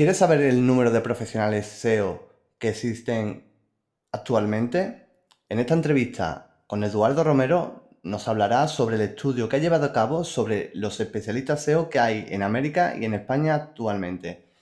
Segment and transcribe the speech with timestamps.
[0.00, 2.26] ¿Quieres saber el número de profesionales SEO
[2.58, 3.52] que existen
[4.10, 5.10] actualmente?
[5.46, 9.92] En esta entrevista con Eduardo Romero nos hablará sobre el estudio que ha llevado a
[9.92, 14.54] cabo sobre los especialistas SEO que hay en América y en España actualmente.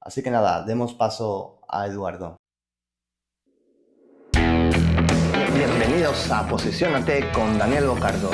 [0.00, 2.36] Así que nada, demos paso a Eduardo.
[5.54, 8.32] Bienvenidos a Posicionate con Daniel Bocardo,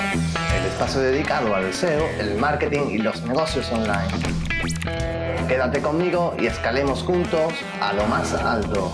[0.59, 5.26] el espacio dedicado al SEO, el marketing y los negocios online.
[5.49, 8.91] Quédate conmigo y escalemos juntos a lo más alto.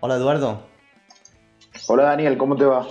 [0.00, 0.62] Hola Eduardo.
[1.86, 2.86] Hola Daniel, ¿cómo te va?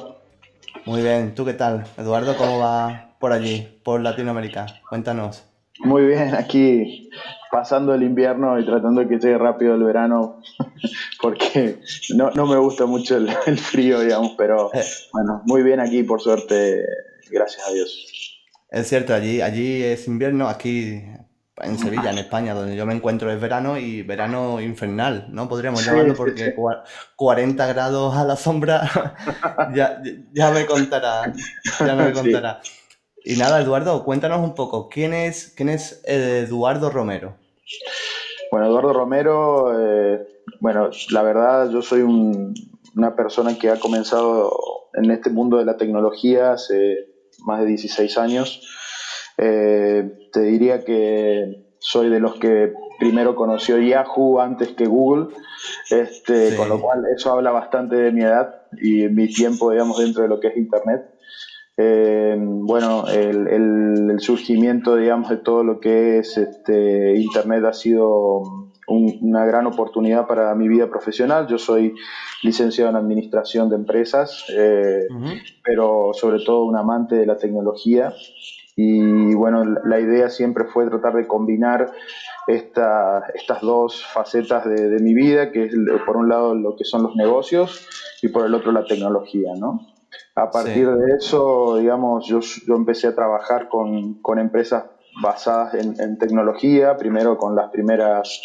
[0.86, 1.88] Muy bien, ¿tú qué tal?
[1.98, 4.68] Eduardo, ¿cómo va por allí, por Latinoamérica?
[4.88, 5.49] Cuéntanos.
[5.80, 7.10] Muy bien, aquí
[7.52, 10.42] pasando el invierno y tratando de que llegue rápido el verano,
[11.22, 11.80] porque
[12.16, 14.70] no, me gusta mucho el, frío, digamos, pero
[15.14, 16.84] bueno, muy bien aquí, por suerte,
[17.32, 18.40] gracias a Dios.
[18.70, 21.02] Es cierto, allí, allí es invierno, aquí
[21.62, 25.50] en Sevilla, en España, donde yo me encuentro es verano y verano infernal, ¿no?
[25.50, 26.54] Podríamos llamarlo porque
[27.16, 28.90] 40 grados a la sombra,
[29.74, 31.34] ya, ya me contará,
[31.80, 32.62] ya me contará.
[33.24, 37.36] Y nada, Eduardo, cuéntanos un poco, ¿quién es, quién es Eduardo Romero?
[38.52, 40.28] Bueno, Eduardo Romero, eh,
[40.60, 44.52] bueno, la verdad yo soy una persona que ha comenzado
[44.94, 47.10] en este mundo de la tecnología hace
[47.46, 48.68] más de 16 años.
[49.38, 55.34] Eh, te diría que soy de los que primero conoció Yahoo antes que Google,
[55.90, 60.24] este, con lo cual eso habla bastante de mi edad y mi tiempo, digamos, dentro
[60.24, 61.19] de lo que es Internet.
[61.82, 68.42] Eh, bueno, el, surgimiento, digamos, de todo lo que es este, Internet ha sido
[68.88, 71.48] una gran oportunidad para mi vida profesional.
[71.48, 71.96] Yo soy
[72.44, 75.08] licenciado en Administración de Empresas, eh,
[75.64, 78.12] pero sobre todo un amante de la tecnología.
[78.76, 81.94] Y bueno, la idea siempre fue tratar de combinar
[82.48, 85.74] estas dos facetas de, de mi vida, que es
[86.06, 87.88] por un lado lo que son los negocios
[88.22, 89.99] y por el otro la tecnología, ¿no?
[90.40, 94.86] A partir de eso, digamos, yo, yo, empecé a trabajar con, con empresas
[95.22, 98.42] basadas en, tecnología, primero con las primeras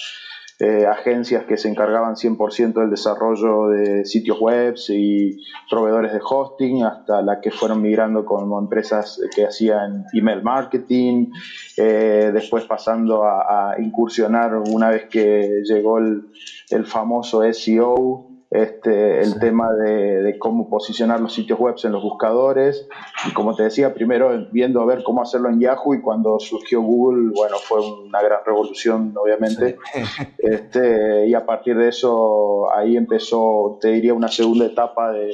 [0.59, 5.41] eh, agencias que se encargaban 100% del desarrollo de sitios web y
[5.71, 11.31] proveedores de hosting, hasta las que fueron migrando como empresas que hacían email marketing,
[11.77, 16.27] eh, después pasando a, incursionar una vez que llegó el,
[16.71, 22.87] el famoso SEO, este, el tema de, cómo posicionar los sitios web en los buscadores.
[23.29, 26.81] Y como te decía, primero viendo a ver cómo hacerlo en Yahoo y cuando surgió
[26.81, 29.79] Google, bueno, fue una gran revolución, obviamente.
[30.39, 35.33] Este, y a partir de eso, ahí empezó, te diría, una segunda etapa de,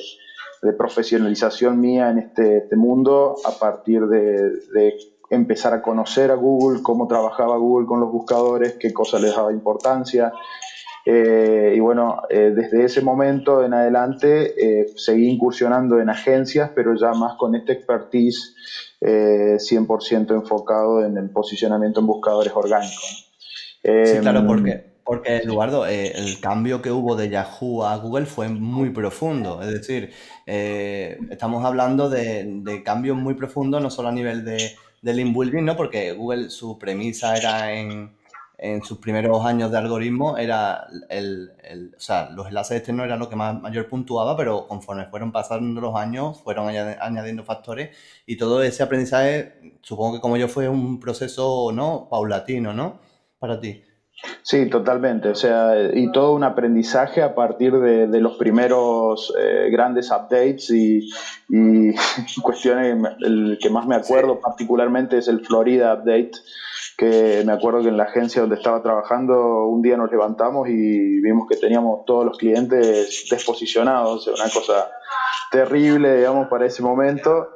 [0.79, 4.95] profesionalización mía en este, este, mundo a partir de, de
[5.31, 9.53] empezar a conocer a Google, cómo trabajaba Google con los buscadores, qué cosas les daba
[9.53, 10.33] importancia,
[11.07, 16.95] eh, y bueno, eh, desde ese momento en adelante eh, seguí incursionando en agencias, pero
[16.95, 18.55] ya más con este expertise
[19.01, 23.33] 100% enfocado en el posicionamiento en buscadores orgánicos.
[23.83, 28.91] sí, claro, porque, porque Eduardo, el cambio que hubo de Yahoo a Google fue muy
[28.91, 29.63] profundo.
[29.63, 30.11] Es decir,
[30.45, 35.65] estamos hablando de, de, cambios muy profundos, no solo a nivel de, de link building,
[35.65, 35.77] ¿no?
[35.77, 38.11] porque Google su premisa era en
[38.63, 41.51] en sus primeros años de algoritmo era el,
[41.97, 45.81] o sea, los enlaces externos eran lo que más mayor puntuaba, pero conforme fueron pasando
[45.81, 51.01] los años, fueron añadiendo factores y todo ese aprendizaje, supongo que como yo fue un
[51.01, 52.09] proceso, ¿no?
[52.11, 53.01] Paulatino, ¿no?
[53.39, 53.83] Para ti.
[54.43, 55.31] Sí, totalmente.
[55.31, 61.09] O sea, y todo un aprendizaje a partir de, los primeros eh, grandes updates y,
[61.49, 61.95] y,
[62.43, 66.33] cuestiones, el que más me acuerdo particularmente es el Florida Update,
[67.01, 71.19] que me acuerdo que en la agencia donde estaba trabajando un día nos levantamos y
[71.23, 74.91] vimos que teníamos todos los clientes desposicionados, una cosa
[75.51, 77.49] terrible, digamos, para ese momento.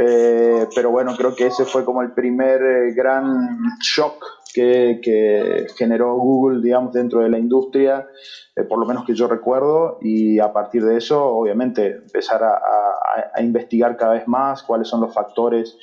[0.00, 6.16] Eh, pero bueno, creo que ese fue como el primer eh, gran shock que, generó
[6.16, 8.08] Google, digamos, dentro de la industria,
[8.56, 13.42] eh, por lo menos que yo recuerdo, y a partir de eso, obviamente, empezar a
[13.42, 15.76] investigar cada vez más cuáles son los factores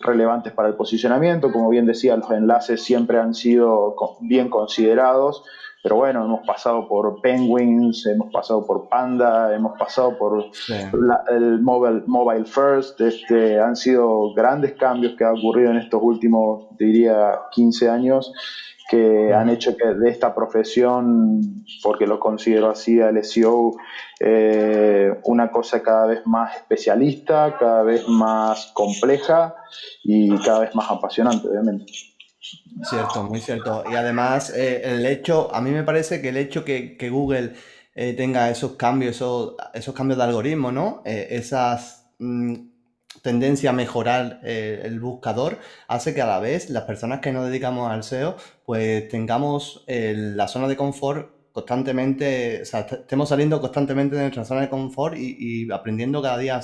[0.00, 1.52] relevantes para el posicionamiento.
[1.52, 5.42] Como bien decía, los enlaces siempre han sido bien considerados,
[5.82, 10.44] pero bueno, hemos pasado por Penguins, hemos pasado por Panda, hemos pasado por
[11.30, 16.66] el mobile, mobile First, este, han sido grandes cambios que han ocurrido en estos últimos,
[16.78, 18.32] diría, 15 años
[18.90, 23.76] que han hecho que de esta profesión, porque lo considero así al SEO,
[24.18, 29.54] eh, una cosa cada vez más especialista, cada vez más compleja
[30.02, 32.09] y cada vez más apasionante, obviamente.
[32.40, 33.84] Cierto, muy cierto.
[33.90, 37.54] Y además, eh, el hecho, a mí me parece que el hecho que, Google
[37.94, 41.02] eh, tenga esos cambios, esos, esos cambios de algoritmo, ¿no?
[41.04, 42.70] esas mm,
[43.22, 45.58] tendencia a mejorar eh, el buscador
[45.88, 50.14] hace que a la vez las personas que nos dedicamos al SEO pues tengamos eh,
[50.16, 55.16] la zona de confort constantemente, o sea, estemos saliendo constantemente de nuestra zona de confort
[55.18, 56.60] y, aprendiendo cada día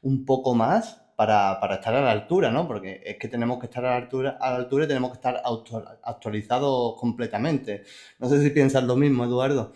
[0.00, 2.68] un poco más para, estar a la altura, ¿no?
[2.68, 5.16] Porque es que tenemos que estar a la altura, a la altura y tenemos que
[5.16, 5.42] estar
[6.04, 7.82] actualizados completamente.
[8.20, 9.72] No sé si piensas lo mismo, Eduardo.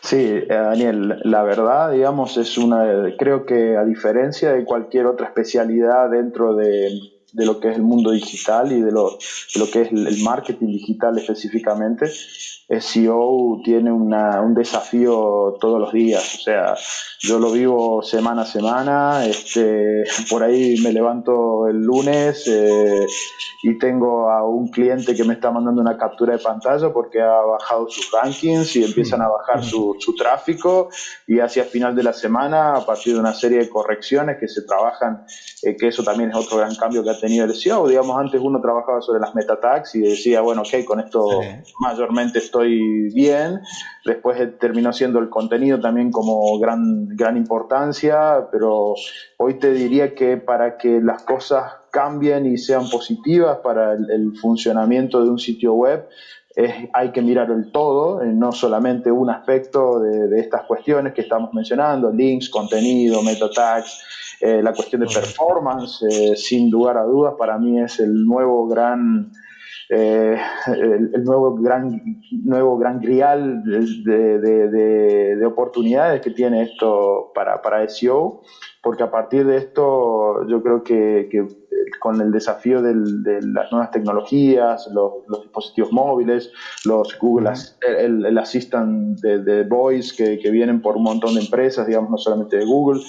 [0.00, 5.28] Sí, eh, Daniel, la verdad, digamos, es una, creo que a diferencia de cualquier otra
[5.28, 6.90] especialidad dentro de,
[7.32, 10.68] lo que es el mundo digital y de lo, de lo que es el marketing
[10.68, 12.10] digital específicamente,
[12.80, 16.74] SEO tiene un desafío todos los días, o sea,
[17.20, 23.06] yo lo vivo semana a semana, este, por ahí me levanto el lunes eh,
[23.62, 27.42] y tengo a un cliente que me está mandando una captura de pantalla porque ha
[27.42, 30.88] bajado sus rankings y empiezan a bajar su, tráfico
[31.26, 34.62] y hacia final de la semana, a partir de una serie de correcciones que se
[34.62, 35.24] trabajan,
[35.62, 38.40] eh, que eso también es otro gran cambio que ha tenido el SEO, digamos, antes
[38.42, 41.24] uno trabajaba sobre las meta tags y decía, bueno, ok, con esto
[41.78, 43.60] mayormente estoy bien,
[44.04, 48.94] después terminó siendo el contenido también como gran gran importancia, pero
[49.38, 55.22] hoy te diría que para que las cosas cambien y sean positivas para el, funcionamiento
[55.22, 56.08] de un sitio web,
[56.92, 61.52] hay que mirar el todo, eh, no solamente un aspecto de, estas cuestiones que estamos
[61.52, 67.34] mencionando, links, contenido, meta tags, eh, la cuestión de performance, eh, sin lugar a dudas,
[67.38, 69.30] para mí es el nuevo gran
[69.88, 70.36] eh,
[70.68, 72.00] el, nuevo gran
[72.30, 78.40] nuevo gran grial de, oportunidades que tiene esto para, para SEO,
[78.82, 81.28] porque a partir de esto yo creo que,
[82.00, 82.94] con el desafío de
[83.42, 85.12] las nuevas tecnologías, los,
[85.42, 86.50] dispositivos móviles,
[86.84, 91.86] los Google, el, el, Assistant de, Voice que, que, vienen por un montón de empresas,
[91.86, 93.00] digamos, no solamente de Google,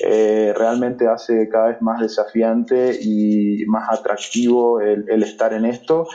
[0.00, 6.06] eh, realmente hace cada vez más desafiante y más atractivo el, estar en esto.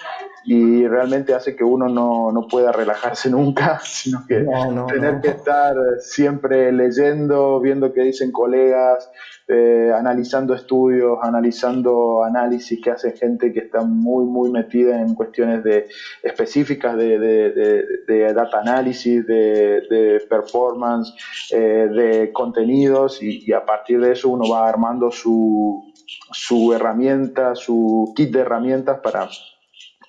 [0.46, 4.46] Y realmente hace que uno no, no pueda relajarse nunca, sino que
[4.88, 9.10] tener que estar siempre leyendo, viendo qué dicen colegas,
[9.48, 15.64] eh, analizando estudios, analizando análisis que hace gente que está muy, muy metida en cuestiones
[15.64, 15.88] de,
[16.22, 21.14] específicas de, de, data análisis, de, performance,
[21.52, 25.94] eh, de contenidos y, a partir de eso uno va armando su,
[26.32, 29.30] su herramienta, su kit de herramientas para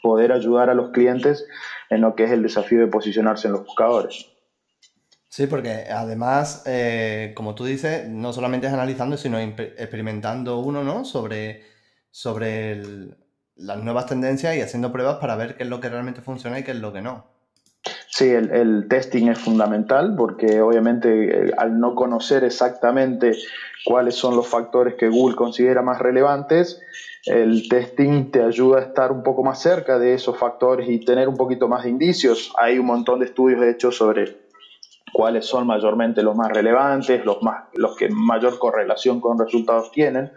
[0.01, 1.45] poder ayudar a los clientes
[1.91, 4.34] en lo que es el desafío de posicionarse en los buscadores.
[5.35, 11.05] Sí, porque además, eh, como tú dices, no solamente es analizando, sino experimentando uno, ¿no?
[11.05, 11.65] Sobre,
[12.13, 12.81] sobre
[13.57, 16.63] las nuevas tendencias y haciendo pruebas para ver qué es lo que realmente funciona y
[16.63, 17.27] qué es lo que no.
[18.11, 23.33] Sí, el, testing es fundamental porque obviamente eh, al no conocer exactamente
[23.85, 26.81] cuáles son los factores que Google considera más relevantes,
[27.25, 31.29] el testing te ayuda a estar un poco más cerca de esos factores y tener
[31.29, 32.53] un poquito más de indicios.
[32.57, 34.44] Hay un montón de estudios hechos sobre
[35.15, 40.33] cuáles son mayormente los más relevantes, los, más, los que mayor correlación con resultados tienen,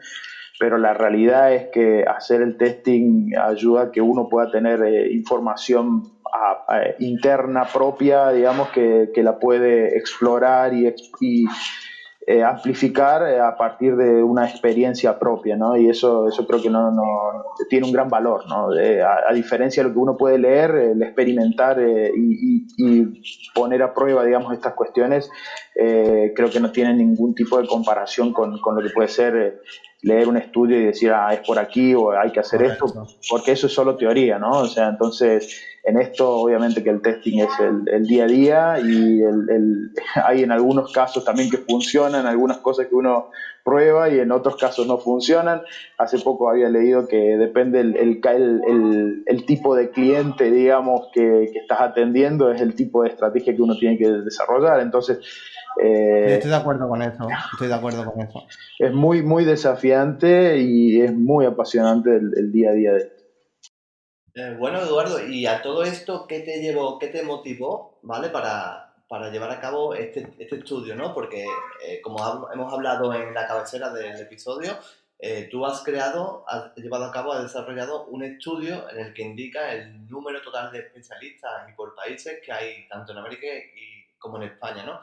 [0.59, 5.11] pero la realidad es que hacer el testing ayuda a que uno pueda tener eh,
[5.11, 6.03] información
[6.99, 11.45] interna propia, digamos, que, la puede explorar y, y
[12.29, 15.77] eh, amplificar eh, a partir de una experiencia propia, ¿no?
[15.77, 16.91] Y eso, eso creo que no,
[17.69, 18.67] tiene un gran valor, ¿no?
[18.71, 23.21] a, diferencia de lo que uno puede leer, el experimentar eh, y, y,
[23.55, 25.31] poner a prueba, digamos, estas cuestiones,
[25.73, 29.61] creo que no tiene ningún tipo de comparación con, con lo que puede ser
[30.01, 32.85] leer un estudio y decir, ah, es por aquí o hay que hacer esto,
[33.29, 34.51] porque eso es solo teoría, ¿no?
[34.51, 35.47] O sea, entonces
[35.87, 39.89] en esto, obviamente que el testing es el, día a día y el,
[40.25, 43.27] hay en algunos casos también que funcionan, algunas cosas que uno
[43.63, 45.61] prueba y en otros casos no funcionan.
[45.97, 48.19] Hace poco había leído que depende el,
[49.25, 53.75] el tipo de cliente, digamos, que, estás atendiendo, es el tipo de estrategia que uno
[53.77, 54.81] tiene que desarrollar.
[54.81, 55.19] Entonces,
[55.83, 58.45] eh, estoy de acuerdo con eso, estoy de acuerdo con eso.
[58.79, 63.11] Es muy, muy desafiante y es muy apasionante el, día a día de
[64.35, 68.29] Eh, bueno, Eduardo, y a todo esto, ¿qué te llevó, qué te motivó, ¿vale?
[68.29, 71.13] Para, para llevar a cabo este, este estudio, ¿no?
[71.13, 71.45] Porque,
[71.85, 72.17] eh, como
[72.53, 74.77] hemos hablado en la cabecera del episodio,
[75.19, 79.23] eh, tú has creado, has llevado a cabo, has desarrollado un estudio en el que
[79.23, 83.96] indica el número total de especialistas y por países que hay tanto en América y,
[84.17, 84.99] como en España, ¿no?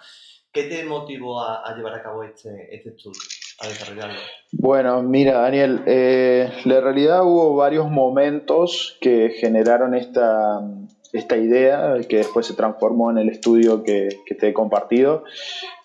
[0.53, 3.19] ¿Qué te motivó a, llevar a cabo este, este, estudio,
[3.61, 4.21] a desarrollarlo?
[4.53, 10.61] Bueno, mira, Daniel, eh, en realidad hubo varios momentos que generaron esta,
[11.13, 15.25] esta idea, que después se transformó en el estudio que, te he compartido.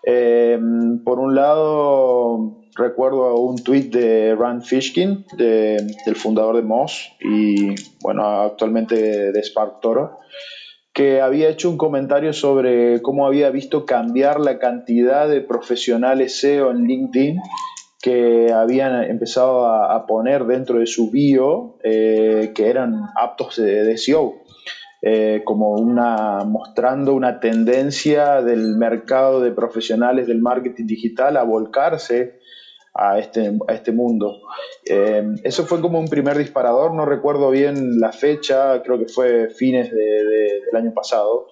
[0.03, 0.59] Eh,
[1.03, 8.24] por un lado, recuerdo un tweet de Rand Fishkin, del fundador de Moz y bueno,
[8.41, 10.19] actualmente de Spark Toro,
[11.00, 16.72] que había hecho un comentario sobre cómo había visto cambiar la cantidad de profesionales SEO
[16.72, 17.39] en LinkedIn
[18.01, 24.34] que habían empezado a, poner dentro de su bio eh, que eran aptos de, SEO.
[25.01, 32.38] Eh, como una mostrando una tendencia del mercado de profesionales del marketing digital a volcarse
[33.00, 34.41] a este, a este mundo.
[34.86, 39.50] Eh, eso fue como un primer disparador, no recuerdo bien la fecha, creo que fue
[39.50, 41.48] fines del año pasado.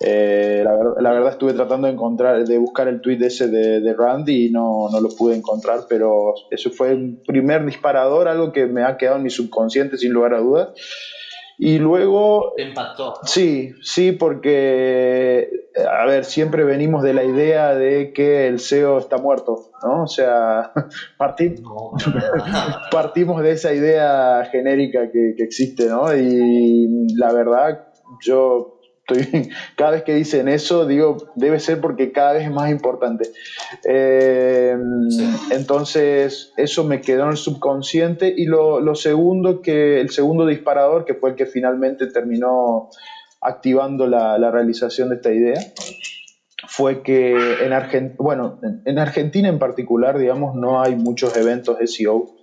[0.00, 4.46] Eh, la, verdad estuve tratando de encontrar, de buscar el tweet ese de, de Randy
[4.46, 8.84] y no, no, lo pude encontrar, pero eso fue un primer disparador, algo que me
[8.84, 10.68] ha quedado en mi subconsciente sin lugar a dudas.
[11.64, 12.54] Y luego...
[12.58, 13.20] impactó.
[13.22, 15.48] Sí, sí, porque,
[15.88, 20.02] a ver, siempre venimos de la idea de que el SEO está muerto, ¿no?
[20.02, 20.72] O sea,
[22.90, 26.12] partimos de esa idea genérica que, que existe, ¿no?
[26.16, 27.86] Y la verdad,
[28.26, 28.80] yo
[29.76, 33.30] cada vez que dicen eso, digo, debe ser porque cada vez es más importante.
[33.84, 34.76] Eh,
[35.50, 38.32] entonces, eso me quedó en el subconsciente.
[38.36, 42.90] Y lo, segundo, que el segundo disparador, que fue el que finalmente terminó
[43.40, 45.60] activando la, realización de esta idea,
[46.68, 51.86] fue que en Argentina, bueno, en Argentina en particular, digamos, no hay muchos eventos de
[51.86, 52.41] SEO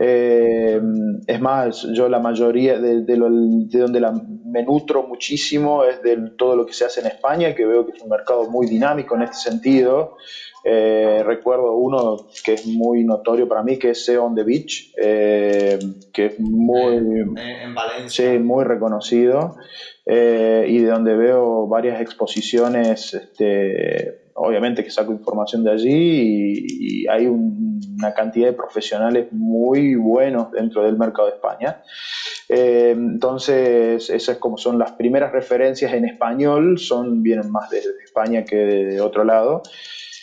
[0.00, 0.80] eh,
[1.26, 6.66] es más, yo la mayoría de, donde la, me nutro muchísimo es de todo lo
[6.66, 9.36] que se hace en España, que veo que es un mercado muy dinámico en este
[9.36, 10.16] sentido.
[10.64, 14.92] Eh, recuerdo uno que es muy notorio para mí, que es SEO on the Beach,
[14.96, 15.78] eh,
[16.12, 18.38] que es muy, en Valencia.
[18.38, 19.56] muy reconocido
[20.06, 27.26] y de donde veo varias exposiciones este, obviamente que saco información de allí y, hay
[27.26, 31.82] una cantidad de profesionales muy buenos dentro del mercado de España.
[32.48, 38.44] Eh, entonces, esas como son las primeras referencias en español, son vienen más de, España
[38.44, 39.62] que de, otro lado.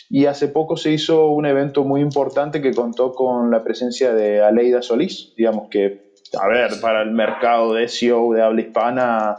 [0.08, 4.40] Y hace poco se hizo un evento muy importante que contó con la presencia de
[4.40, 9.38] Aleida Solís, digamos que, a ver, para el mercado de SEO de habla hispana,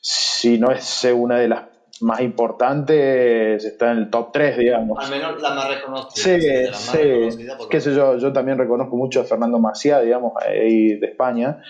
[0.00, 1.67] si no es una de las
[2.02, 4.98] más importantes, está en el top 3, digamos.
[5.02, 6.38] Al menos la más reconocida.
[6.38, 7.46] Sí, sí.
[7.70, 11.62] Qué sé yo, yo también reconozco mucho a Fernando Maciá, digamos, ahí de España.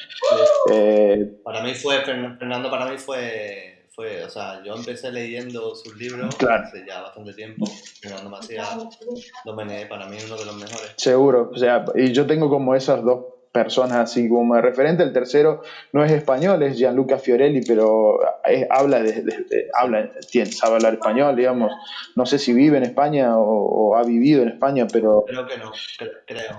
[0.70, 5.96] Eh, para mí fue, Fernando para mí fue, fue, o sea, yo empecé leyendo sus
[5.96, 7.66] libros hace ya bastante tiempo.
[8.00, 8.64] Fernando Maciá,
[9.44, 10.94] Domenech, para mí uno de los mejores.
[10.96, 15.02] Seguro, o sea, y yo tengo como esas dos personas así como referente.
[15.02, 15.62] El tercero
[15.92, 18.18] no es español, es Gianluca Fiorelli, pero
[18.70, 21.72] habla, de, habla tiene, sabe hablar español, digamos.
[22.16, 25.24] No sé si vive en España o, ha vivido en España, pero...
[25.26, 26.10] Creo que no, creo,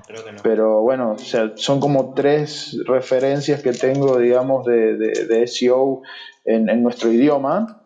[0.05, 0.39] creo que no.
[0.43, 6.01] Pero bueno, o sea, son como tres referencias que tengo, digamos, de, de SEO
[6.45, 7.78] en, en nuestro idioma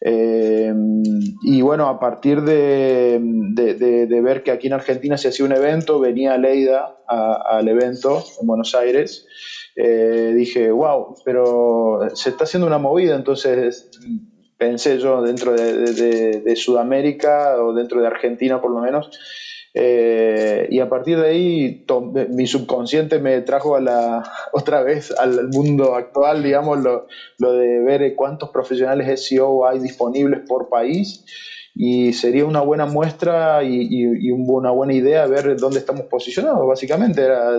[0.00, 0.72] eh,
[1.42, 3.20] y bueno, a partir de,
[4.22, 8.74] ver que aquí en Argentina se hacía un evento, venía Leida al evento en Buenos
[8.74, 9.26] Aires,
[9.74, 13.90] eh, dije, wow, pero se está haciendo una movida, entonces
[14.56, 19.10] pensé yo dentro de Sudamérica o dentro de Argentina por lo menos,
[19.80, 21.86] eh, y a partir de ahí
[22.30, 27.06] mi subconsciente me trajo a la, otra vez al mundo actual, digamos, lo,
[27.38, 31.24] lo de ver cuántos profesionales SEO hay disponibles por país.
[31.80, 37.22] Y sería una buena muestra y, y, una buena idea ver dónde estamos posicionados, básicamente,
[37.22, 37.52] era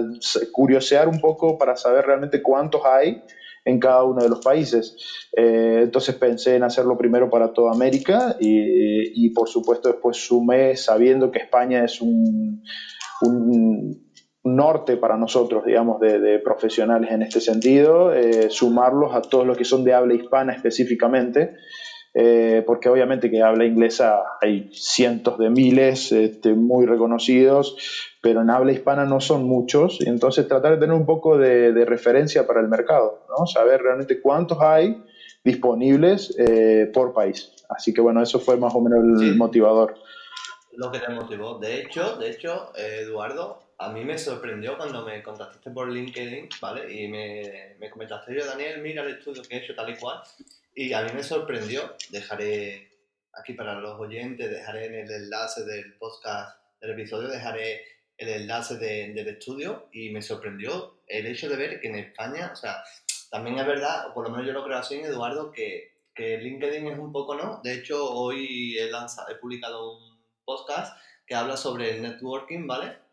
[0.52, 3.24] curiosear un poco para saber realmente cuántos hay
[3.70, 4.98] en cada uno de los países.
[5.36, 11.32] Eh, entonces pensé en hacerlo primero para toda América y, por supuesto después sumé sabiendo
[11.32, 12.64] que España es un,
[14.42, 19.66] norte para nosotros, digamos, de, profesionales en este sentido, eh, sumarlos a todos los que
[19.66, 21.56] son de habla hispana específicamente.
[22.14, 27.76] Eh, porque obviamente que habla inglesa hay cientos de miles este, muy reconocidos,
[28.22, 31.86] pero en habla hispana no son muchos, y entonces tratar de tener un poco de,
[31.86, 33.46] referencia para el mercado, ¿no?
[33.46, 35.04] saber realmente cuántos hay
[35.44, 37.54] disponibles eh, por país.
[37.70, 39.96] Así que bueno, eso fue más o menos el motivador.
[40.74, 41.60] Lo que te motivó.
[41.60, 46.50] De hecho, de hecho, eh, Eduardo, a mí me sorprendió cuando me contactaste por LinkedIn,
[46.62, 46.94] ¿vale?
[46.94, 50.22] Y me, me comentaste, yo, Daniel, mira el estudio que he hecho tal y cual.
[50.76, 52.92] Y a mí me sorprendió, dejaré
[53.34, 57.82] aquí para los oyentes, dejaré en el enlace del podcast, del episodio, dejaré
[58.18, 62.56] el enlace del estudio y me sorprendió el hecho de ver que en España, o
[62.58, 62.84] sea,
[63.32, 66.88] también es verdad, o por lo menos yo lo creo así, Eduardo, que, que LinkedIn
[66.88, 67.62] es un poco, ¿no?
[67.64, 73.09] De hecho, hoy he, lanzado, he publicado un podcast que habla sobre el networking, ¿vale?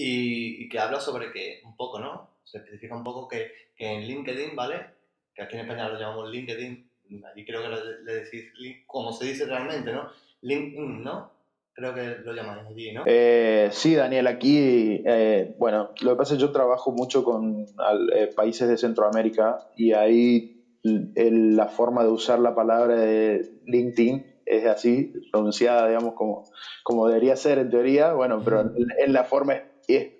[0.00, 2.30] Y, que habla sobre que un poco, ¿no?
[2.44, 4.86] Se especifica un poco que, que, en LinkedIn, ¿vale?
[5.34, 6.88] Que aquí en España lo llamamos LinkedIn,
[7.30, 7.68] allí creo que
[8.04, 8.44] le decís,
[8.86, 10.08] como se dice realmente, ¿no?
[10.42, 11.32] LinkedIn, ¿no?
[11.72, 13.02] Creo que lo llamáis allí, ¿no?
[13.06, 17.66] Eh, sí, Daniel, aquí, eh, bueno, lo que pasa es que yo trabajo mucho con
[18.14, 24.64] eh, países de Centroamérica y ahí la forma de usar la palabra de LinkedIn es
[24.64, 26.44] así, pronunciada, digamos, como,
[26.84, 29.54] como debería ser en teoría, bueno, pero en, en la forma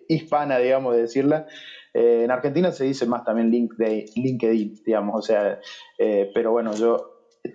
[0.08, 1.46] hispana, digamos, de decirla.
[1.94, 5.58] Eh, en Argentina se dice más también LinkedIn, digamos, o sea,
[5.98, 6.98] eh, pero bueno, yo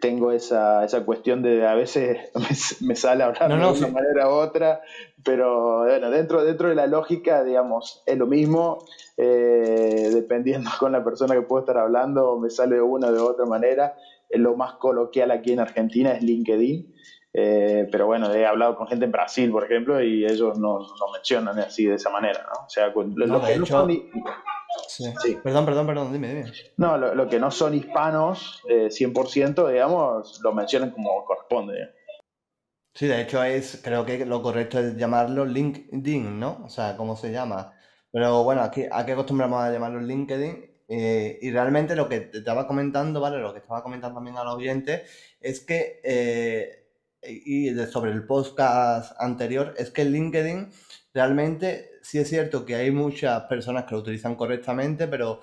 [0.02, 2.18] tengo esa, esa cuestión de a veces
[2.82, 4.80] me, sale hablar de una manera u otra,
[5.24, 8.80] pero bueno, dentro, dentro de la lógica, digamos, es lo mismo,
[9.18, 13.20] eh, dependiendo con la persona que puedo estar hablando, me sale de una o de
[13.20, 13.94] otra manera.
[14.30, 16.92] Lo más coloquial aquí en Argentina es LinkedIn.
[17.36, 21.12] Eh, pero bueno, he hablado con gente en Brasil, por ejemplo, y ellos no, no
[21.12, 22.66] mencionan así de esa manera, ¿no?
[22.66, 23.90] O sea, lo, que no son...
[24.88, 25.38] Sí.
[25.44, 26.52] Perdón, perdón, perdón, dime, dime.
[26.78, 31.90] No, lo, que no son hispanos, eh, 100%, digamos, lo mencionan como corresponde.
[32.94, 36.62] Sí, de hecho es, creo que lo correcto es llamarlo LinkedIn, ¿no?
[36.64, 37.74] O sea, ¿cómo se llama?
[38.12, 42.68] Pero bueno, aquí, aquí acostumbramos a llamarlo LinkedIn eh, y realmente lo que te estaba
[42.68, 43.40] comentando, ¿vale?
[43.40, 45.10] Lo que estaba comentando también a los oyentes
[45.40, 46.83] es que
[47.28, 50.70] y sobre el podcast anterior, es que LinkedIn
[51.14, 55.40] realmente sí es cierto que hay muchas personas que lo utilizan correctamente, pero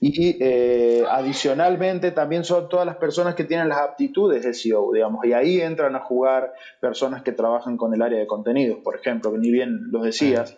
[0.00, 5.24] y eh, adicionalmente también son todas las personas que tienen las aptitudes de SEO, digamos,
[5.24, 9.32] y ahí entran a jugar personas que trabajan con el área de contenidos, por ejemplo,
[9.32, 10.56] que ni bien los decías,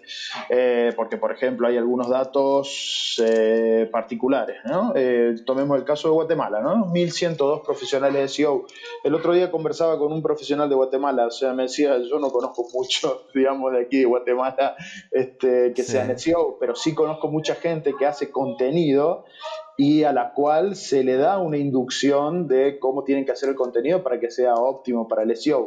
[0.49, 4.93] eh, porque por ejemplo hay algunos datos eh, particulares, ¿no?
[5.45, 6.87] tomemos el caso de Guatemala, ¿no?
[6.87, 8.67] 1102 profesionales de SEO.
[9.05, 12.31] El otro día conversaba con un profesional de Guatemala, o sea, me decía, yo no
[12.31, 14.75] conozco mucho, digamos, de aquí de Guatemala,
[15.11, 18.82] este, que sean SEO, pero sí conozco mucha gente que hace contenido
[19.77, 23.55] y a la cual se le da una inducción de cómo tienen que hacer el
[23.55, 25.67] contenido para que sea óptimo para el SEO.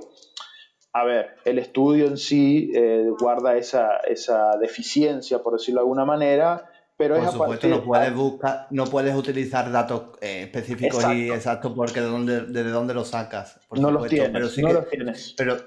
[0.93, 6.05] A ver, el estudio en sí eh, guarda esa, esa deficiencia, por decirlo de alguna
[6.05, 11.73] manera, pero por supuesto, no puedes buscar, no puedes utilizar datos eh, específicos y exactos
[11.75, 13.59] porque de dónde, desde dónde los sacas.
[13.71, 15.33] no los tienes, pero sí no los tienes.
[15.37, 15.57] Pero,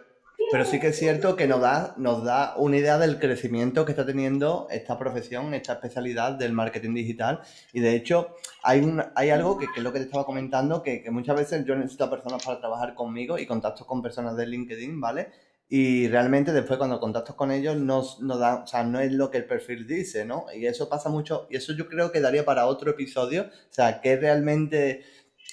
[0.50, 3.92] pero sí que es cierto que nos da, nos da una idea del crecimiento que
[3.92, 7.40] está teniendo esta profesión, esta especialidad del marketing digital.
[7.72, 11.04] Y de hecho, hay, un, hay algo que, es lo que te estaba comentando, que,
[11.10, 15.32] muchas veces yo necesito personas para trabajar conmigo y contacto con personas de LinkedIn, ¿vale?
[15.70, 19.30] Y realmente después cuando contacto con ellos no, no, da, o sea, no es lo
[19.30, 20.46] que el perfil dice, ¿no?
[20.54, 24.00] Y eso pasa mucho, y eso yo creo que daría para otro episodio, o sea,
[24.00, 25.02] que realmente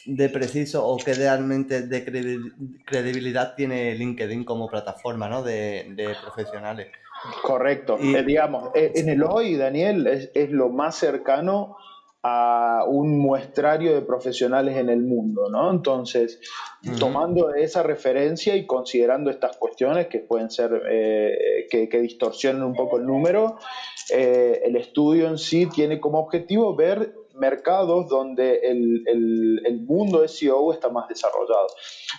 [0.06, 2.06] de preciso o qué realmente de
[2.86, 5.42] credibilidad tiene LinkedIn como plataforma ¿no?
[5.42, 6.88] de, profesionales.
[7.42, 7.98] Correcto.
[8.00, 11.78] Y, eh, digamos, eh, en el hoy, Daniel, es, es, lo más cercano
[12.22, 15.70] a un muestrario de profesionales en el mundo, ¿no?
[15.70, 16.40] Entonces,
[17.00, 22.74] tomando esa referencia y considerando estas cuestiones que pueden ser, eh, que, que, distorsionen un
[22.74, 23.58] poco el número,
[24.12, 30.90] el estudio en sí tiene como objetivo ver mercados donde el, el, mundo SEO está
[30.90, 31.68] más desarrollado.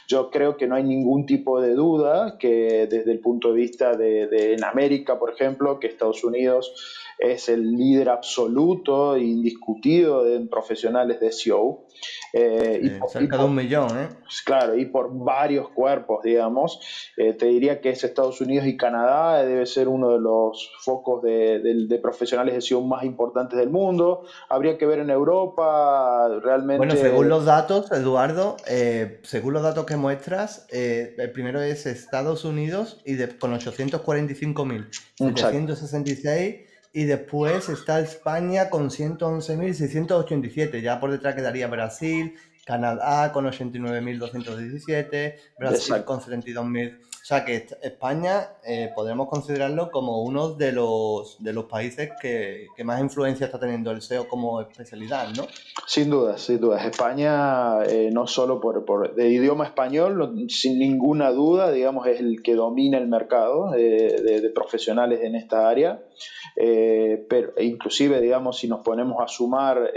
[0.06, 3.96] Yo creo que no hay ningún tipo de duda que desde el punto de vista
[3.96, 6.72] de, de en América, por ejemplo, que Estados Unidos
[7.18, 11.86] es el líder absoluto e indiscutido en profesionales de SEO.
[12.32, 14.08] Eh, y cerca de un millón, ¿eh?
[14.22, 16.80] Pues claro, y por varios cuerpos, digamos.
[17.16, 21.22] Eh, te diría que es Estados Unidos y Canadá, debe ser uno de los focos
[21.22, 24.26] de, profesionales de SEO más importantes del mundo.
[24.50, 26.78] Habría que ver en Europa, realmente...
[26.78, 32.44] Bueno, según los datos, Eduardo, eh, según los datos que muestras, el primero es Estados
[32.44, 40.80] Unidos y de, con 845.000, 766 y después está España con 111.687.
[40.80, 46.98] Ya por detrás quedaría Brasil, Canadá con 89.217, Brasil con 72.000.
[47.26, 52.68] O sea que España eh, podemos considerarlo como uno de los, de los países que,
[52.84, 55.48] más influencia está teniendo el SEO como especialidad, ¿no?
[55.88, 56.86] Sin duda, sin duda.
[56.86, 62.44] España, eh, no solo por, por de idioma español, sin ninguna duda, digamos, es el
[62.44, 66.00] que domina el mercado eh, de, profesionales en esta área.
[66.56, 69.92] Pero inclusive, digamos, si nos ponemos a sumar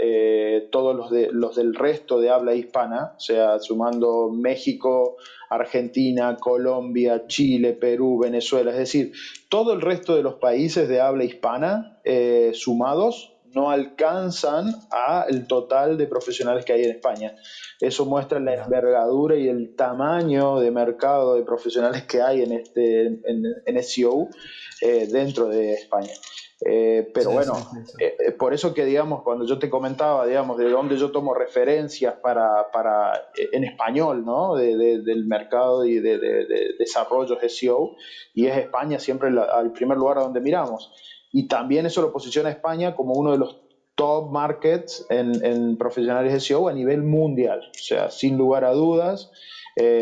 [0.70, 5.16] todos los, de, los del resto de habla hispana, o sea, sumando México,
[5.50, 9.12] Argentina, Colombia, Chile, Perú, Venezuela, es decir,
[9.48, 15.48] todo el resto de los países de habla hispana eh, sumados no alcanzan a el
[15.48, 17.34] total de profesionales que hay en España.
[17.80, 23.06] Eso muestra la envergadura y el tamaño de mercado de profesionales que hay en este
[23.06, 24.28] en, SEO
[24.82, 26.12] eh, dentro de España.
[26.66, 27.54] Eh, pero bueno,
[27.98, 31.32] eh, eh, por eso que, digamos, cuando yo te comentaba, digamos, de dónde yo tomo
[31.32, 34.56] referencias para, para en español, ¿no?
[34.56, 37.96] del mercado y de, de, desarrollo SEO,
[38.34, 40.92] y es España siempre el primer lugar a donde miramos.
[41.32, 43.62] Y también eso lo posiciona a España como uno de los
[43.94, 47.70] top markets en, en profesionales SEO a nivel mundial.
[47.74, 49.30] O sea, sin lugar a dudas,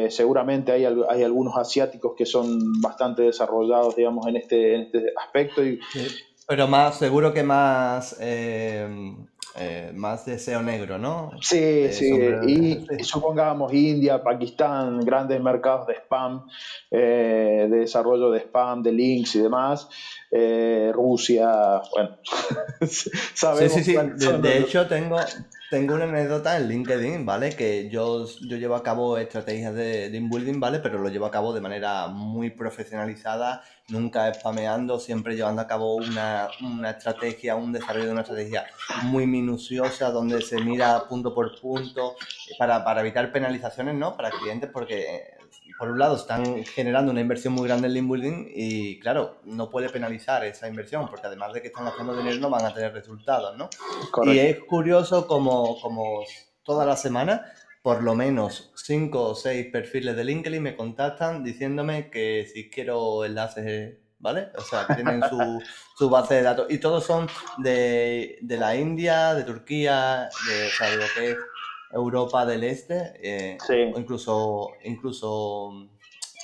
[0.09, 5.65] seguramente hay, hay, algunos asiáticos que son bastante desarrollados, digamos, en este, en este aspecto
[5.65, 5.79] y,
[6.49, 8.89] pero más, seguro que más, eh,
[9.57, 11.31] eh, más deseo negro, ¿no?
[11.43, 12.11] Sí, eh, sí.
[12.47, 16.47] Y, supongamos India, Pakistán, grandes mercados de spam,
[16.91, 19.91] de desarrollo de spam, de links y demás.
[20.93, 22.17] Rusia, bueno,
[23.35, 23.73] sabemos.
[23.75, 24.39] Sí, sí, sí.
[24.39, 25.19] De, hecho, tengo,
[25.71, 27.51] tengo una anécdota en LinkedIn, ¿vale?
[27.51, 30.79] Que yo, yo llevo a cabo estrategias de, de inbuilding, ¿vale?
[30.79, 35.97] Pero lo llevo a cabo de manera muy profesionalizada nunca spameando, siempre llevando a cabo
[35.97, 36.49] una,
[36.91, 38.67] estrategia, un desarrollo de una estrategia
[39.05, 42.15] muy minuciosa, donde se mira punto por punto,
[42.59, 44.17] para, evitar penalizaciones, ¿no?
[44.17, 45.38] Para clientes, porque
[45.79, 49.71] por un lado están generando una inversión muy grande en link building y claro, no
[49.71, 52.93] puede penalizar esa inversión, porque además de que están haciendo dinero no van a tener
[52.93, 53.71] resultados, ¿no?
[54.25, 56.25] Y es curioso como, como
[56.65, 62.11] toda la semana por lo menos cinco o seis perfiles de LinkedIn me contactan diciéndome
[62.11, 64.49] que si quiero enlaces, ¿vale?
[64.57, 65.23] O sea, que tienen
[65.97, 66.67] su, base de datos.
[66.71, 71.37] Y todos son de, la India, de Turquía, de, o sea, de lo que es
[71.93, 73.59] Europa del Este, eh,
[73.95, 75.89] o incluso, incluso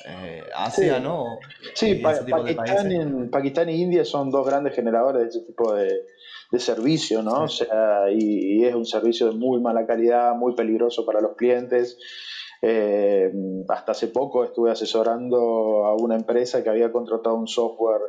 [0.07, 1.39] eh, Asia, ¿no?
[1.75, 6.05] Sí, Pakistán, Pakistán e India son dos grandes generadores de ese tipo de,
[6.51, 7.43] de servicio, ¿no?
[7.45, 11.99] O sea, y, es un servicio de muy mala calidad, muy peligroso para los clientes.
[12.63, 13.31] Eh,
[13.69, 18.01] hasta hace poco estuve asesorando a una empresa que había contratado un software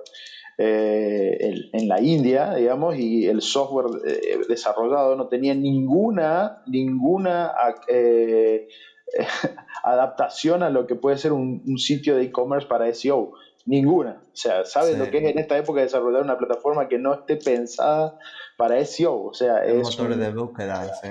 [0.57, 1.37] eh,
[1.73, 7.51] en, la India, digamos, y el software eh, desarrollado no tenía ninguna, ninguna
[9.83, 13.31] adaptación a lo que puede ser un, un sitio de e-commerce para SEO.
[13.67, 14.21] Ninguna.
[14.21, 17.35] O sea, ¿sabes lo que es en esta época desarrollar una plataforma que no esté
[17.35, 18.15] pensada
[18.57, 19.23] para SEO?
[19.23, 19.81] O sea, es.
[19.81, 21.09] Motores de búsqueda, sí.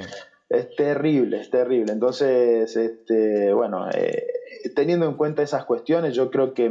[0.49, 1.93] Es terrible, es terrible.
[1.93, 4.25] Entonces, este, bueno, eh,
[4.75, 6.71] teniendo en cuenta esas cuestiones, yo creo que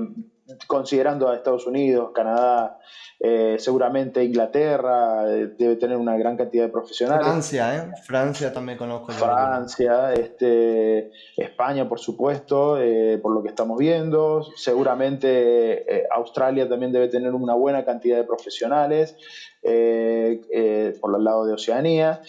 [0.68, 2.80] considerando a Estados Unidos, Canadá,
[3.20, 7.26] eh, seguramente Inglaterra eh, debe tener una gran cantidad de profesionales.
[7.26, 7.92] Francia, ¿eh?
[8.04, 9.14] Francia también conozco.
[9.14, 12.78] Francia, este, España, por supuesto,
[13.22, 14.44] por lo que estamos viendo.
[14.58, 19.16] Seguramente Australia también debe tener una buena cantidad de profesionales
[19.62, 22.22] por los lados de Oceanía.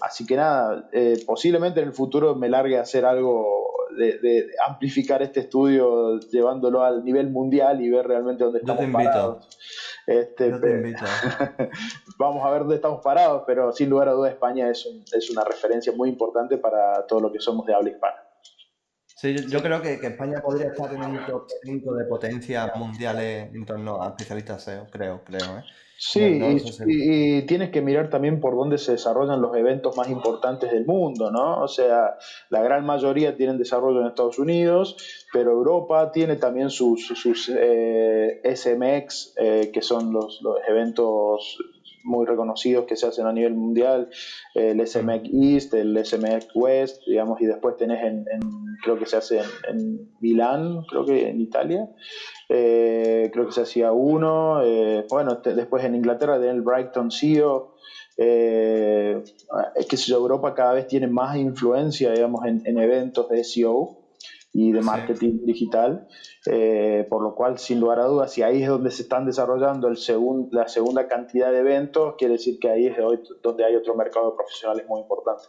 [0.00, 0.88] así que nada,
[1.24, 3.65] posiblemente en el futuro me largue a hacer algo
[3.96, 8.92] de, amplificar este estudio llevándolo al nivel mundial y ver realmente dónde estamos Yo te
[8.92, 9.48] parados.
[10.06, 11.04] Este, Yo te invito.
[12.18, 15.44] vamos a ver dónde estamos parados, pero sin lugar a dudas España es, es una
[15.44, 18.16] referencia muy importante para todo lo que somos de habla hispana.
[19.16, 23.64] Sí, yo, creo que, España podría estar en un top 5 de potencias mundiales en
[23.64, 25.58] torno a especialistas SEO, creo, creo.
[25.58, 25.64] ¿eh?
[25.98, 26.40] Sí,
[26.86, 31.30] y, tienes que mirar también por dónde se desarrollan los eventos más importantes del mundo,
[31.30, 31.62] ¿no?
[31.62, 32.16] O sea,
[32.50, 34.96] la gran mayoría tienen desarrollo en Estados Unidos,
[35.32, 41.58] pero Europa tiene también sus, sus eh, SMX, eh, que son los, los eventos
[42.06, 44.08] muy reconocidos que se hacen a nivel mundial,
[44.54, 48.24] el SMX East, el SMX West, digamos, y después tenés en,
[48.82, 51.88] creo que se hace en, Milán, creo que en Italia,
[52.48, 57.74] eh, creo que se hacía uno, eh, bueno, después en Inglaterra tenés el Brighton CEO,
[58.16, 59.22] eh,
[59.74, 64.05] es que Europa cada vez tiene más influencia, digamos, en, en eventos de SEO,
[64.58, 66.08] y de marketing digital,
[66.46, 69.88] eh, por lo cual, sin lugar a dudas, si ahí es donde se están desarrollando
[69.88, 69.98] el
[70.50, 72.96] la segunda cantidad de eventos, quiere decir que ahí es
[73.42, 75.42] donde hay otro mercado de profesionales muy importante.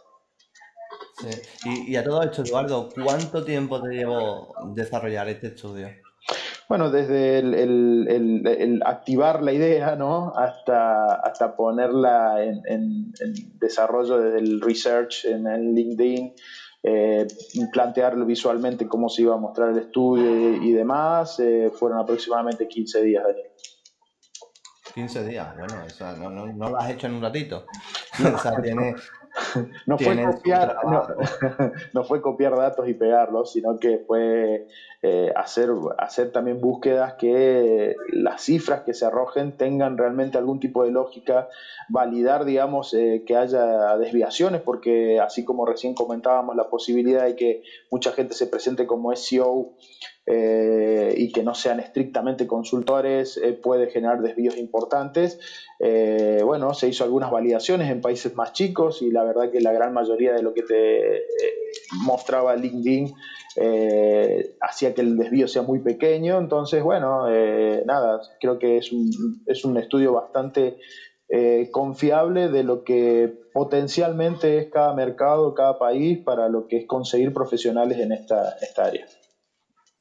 [1.16, 1.84] Sí.
[1.88, 5.88] Y, a todo esto, Eduardo, ¿cuánto tiempo te llevó desarrollar este estudio?
[6.68, 10.34] Bueno, desde el, activar la idea, ¿no?
[10.36, 13.12] Hasta, hasta ponerla en, en,
[13.58, 16.34] desarrollo desde el research en el LinkedIn,
[16.82, 17.26] eh,
[17.72, 23.02] plantearlo visualmente cómo se iba a mostrar el estudio y, demás, eh, fueron aproximadamente 15
[23.02, 23.50] días, Daniel.
[24.94, 25.74] 15 días, bueno,
[26.18, 27.66] no, no, no, lo has hecho en un ratito.
[28.34, 28.94] o sea, tiene,
[29.86, 30.76] no, fue copiar,
[31.92, 34.66] no, fue copiar datos y pegarlos, sino que fue
[35.02, 40.84] eh, hacer, hacer también búsquedas que las cifras que se arrojen tengan realmente algún tipo
[40.84, 41.48] de lógica,
[41.88, 47.62] validar, digamos, eh, que haya desviaciones, porque así como recién comentábamos, la posibilidad de que
[47.90, 49.72] mucha gente se presente como SEO
[50.30, 55.38] eh, y que no sean estrictamente consultores puede generar desvíos importantes.
[56.44, 59.92] bueno, se hizo algunas validaciones en países más chicos y la verdad que la gran
[59.92, 61.24] mayoría de lo que te
[62.04, 63.14] mostraba LinkedIn
[63.60, 66.38] eh, hacía que el desvío sea muy pequeño.
[66.38, 70.78] Entonces, bueno, eh, nada, creo que es un, es un estudio bastante
[71.28, 76.86] eh, confiable de lo que potencialmente es cada mercado, cada país para lo que es
[76.86, 79.06] conseguir profesionales en esta área.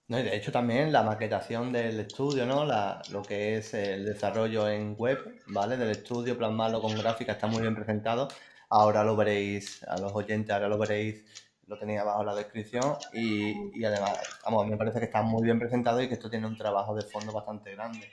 [0.08, 2.64] No, y de hecho también la maquetación del estudio, ¿no?
[2.64, 5.76] La, lo que es el desarrollo en web, ¿vale?
[5.76, 8.30] Del estudio, plasmarlo con gráfica, está muy bien presentado.
[8.70, 11.26] Ahora lo veréis, a los oyentes, ahora lo veréis
[11.68, 15.60] lo tenía abajo en la descripción y, además, vamos, me parece que está muy bien
[15.60, 18.10] presentado y que esto tiene un trabajo de fondo bastante grande.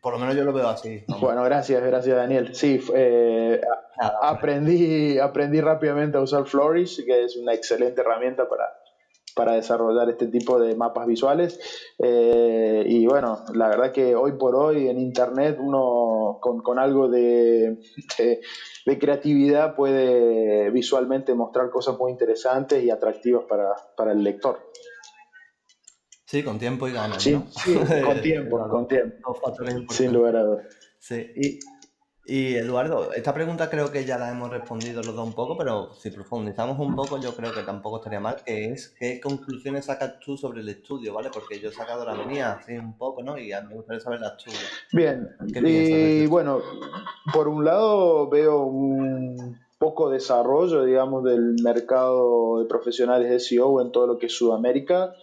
[0.00, 1.04] Por lo menos yo lo veo así.
[1.20, 2.54] Bueno, gracias, gracias Daniel.
[2.54, 3.60] Sí, eh,
[4.22, 8.64] aprendí, aprendí rápidamente a usar Flourish, que es una excelente herramienta para,
[9.34, 11.58] para desarrollar este tipo de mapas visuales.
[11.98, 17.78] Eh, y bueno, la verdad que hoy por hoy en Internet uno con, algo de,
[18.86, 24.58] de, creatividad puede visualmente mostrar cosas muy interesantes y atractivas para, el lector.
[26.26, 27.22] Sí, con tiempo y ganas.
[27.22, 27.34] Sí,
[28.04, 29.36] con tiempo, con tiempo.
[29.90, 30.66] Sin lugar a dudas.
[30.98, 31.58] Sí, y,
[32.26, 35.92] y Eduardo, esta pregunta creo que ya la hemos respondido los dos un poco, pero
[35.94, 40.18] si profundizamos un poco, yo creo que tampoco estaría mal, que es qué conclusiones sacas
[40.20, 41.28] tú sobre el estudio, ¿vale?
[41.32, 43.36] Porque yo he sacado la mía así un poco, ¿no?
[43.36, 44.64] Y me gustaría saber las tuyas.
[44.92, 46.60] Bien, y bueno,
[47.32, 53.92] por un lado veo un poco desarrollo, digamos, del mercado de profesionales de SEO en
[53.92, 55.14] todo lo que es Sudamérica,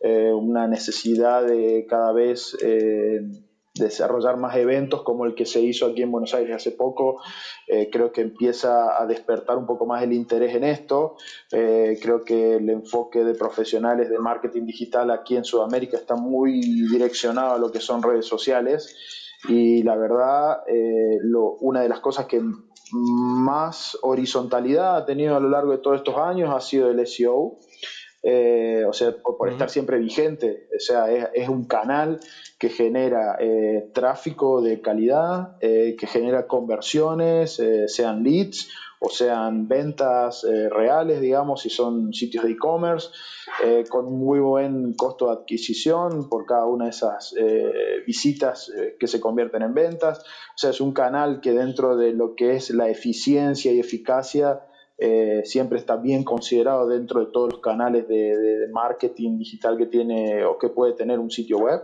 [0.00, 2.54] eh, una necesidad de cada vez...
[2.62, 3.20] Eh,
[3.80, 7.20] desarrollar más eventos como el que se hizo aquí en Buenos Aires hace poco.
[7.66, 11.16] Eh, creo que empieza a despertar un poco más el interés en esto.
[11.50, 16.60] Eh, creo que el enfoque de profesionales de marketing digital aquí en Sudamérica está muy
[16.60, 18.96] direccionado a lo que son redes sociales.
[19.48, 21.18] Y la verdad, eh,
[21.60, 22.42] una de las cosas que
[22.92, 27.58] más horizontalidad ha tenido a lo largo de todos estos años ha sido el SEO.
[28.22, 30.68] Eh, o sea, por, estar siempre vigente.
[30.76, 32.20] O sea, es, un canal
[32.58, 38.68] que genera eh, tráfico de calidad, eh, que genera conversiones, sean leads
[39.02, 43.08] o sean ventas reales, digamos, si son sitios de e-commerce,
[43.88, 47.34] con muy buen costo de adquisición por cada una de esas
[48.06, 50.18] visitas que se convierten en ventas.
[50.18, 54.60] O sea, es un canal que dentro de lo que es la eficiencia y eficacia
[55.02, 60.44] eh, siempre está bien considerado dentro de todos los canales de, marketing digital que tiene
[60.44, 61.80] o que puede tener un sitio web.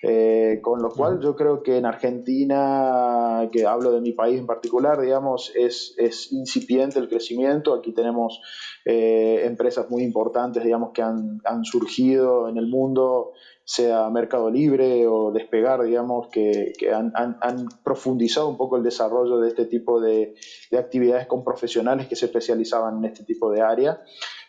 [0.00, 4.46] Eh, con lo cual yo creo que en Argentina, que hablo de mi país en
[4.46, 7.74] particular, digamos, es, es incipiente el crecimiento.
[7.74, 8.40] Aquí tenemos
[8.84, 13.32] eh, empresas muy importantes, digamos, que han, han surgido en el mundo
[13.68, 19.66] sea Mercado Libre o Despegar, digamos, que, han, profundizado un poco el desarrollo de este
[19.66, 20.34] tipo de,
[20.72, 24.00] actividades con profesionales que se especializaban en este tipo de área.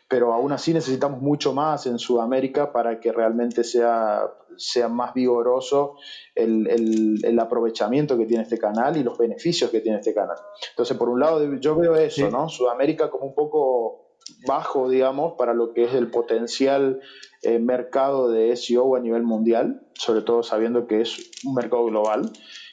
[0.07, 4.21] pero aún así necesitamos mucho más en Sudamérica para que realmente sea,
[4.55, 5.97] sea más vigoroso
[6.33, 10.37] el, el, aprovechamiento que tiene este canal y los beneficios que tiene este canal.
[10.69, 12.47] Entonces, por un lado, yo veo eso, ¿no?
[12.47, 14.15] Sudamérica como un poco
[14.47, 17.01] bajo, digamos, para lo que es el potencial
[17.41, 22.29] eh, mercado de SEO a nivel mundial, sobre todo sabiendo que es un mercado global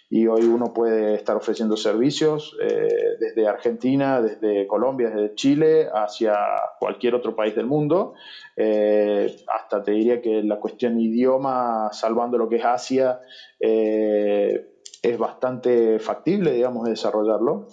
[0.09, 6.37] y hoy uno puede estar ofreciendo servicios eh, desde Argentina, desde Colombia, desde Chile, hacia
[6.79, 8.15] cualquier otro país del mundo.
[8.57, 13.19] Eh, hasta te diría que la cuestión idioma, salvando lo que es Asia,
[13.59, 17.67] es bastante factible, digamos, de desarrollarlo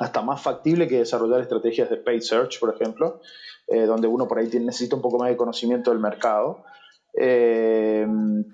[0.00, 3.20] hasta más factible que desarrollar estrategias de paid search, por ejemplo,
[3.70, 6.64] eh, donde uno por ahí necesita un poco más de conocimiento del mercado.
[7.18, 8.06] Eh,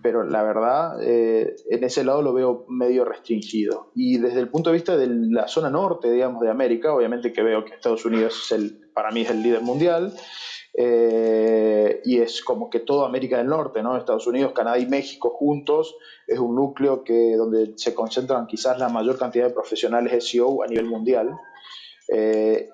[0.03, 3.93] pero la verdad, eh, en ese lado lo veo medio restringido.
[3.95, 7.43] Y desde el punto de vista de la zona norte, digamos, de América, obviamente que
[7.43, 10.13] veo que Estados Unidos es el, para mí es el líder mundial.
[10.79, 13.97] Y es como que toda América del Norte, ¿no?
[13.97, 18.91] Estados Unidos, Canadá y México juntos es un núcleo que donde se concentran quizás la
[18.91, 21.31] mayor cantidad de profesionales SEO a nivel mundial.
[22.09, 22.71] Eh,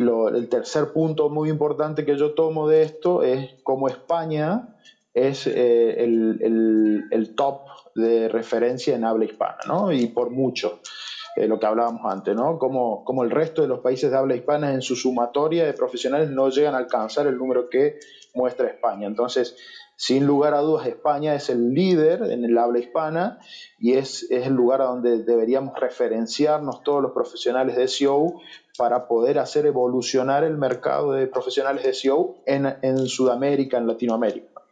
[0.00, 4.76] y el tercer punto muy importante que yo tomo de esto es cómo España
[5.12, 7.62] es eh, el, el, top
[7.94, 9.92] de referencia en habla hispana, ¿no?
[9.92, 10.80] Y por mucho.
[11.36, 12.58] Eh, lo que hablábamos antes, ¿no?
[12.58, 16.30] Como, como el resto de los países de habla hispana en su sumatoria de profesionales
[16.30, 17.98] no llegan a alcanzar el número que
[18.34, 19.06] muestra España.
[19.06, 19.56] Entonces,
[20.00, 23.38] sin lugar a dudas, España es el líder en el habla hispana
[23.78, 28.40] y es, es el lugar a donde deberíamos referenciarnos todos los profesionales de SEO
[28.78, 34.62] para poder hacer evolucionar el mercado de profesionales de SEO en, en Sudamérica, en Latinoamérica.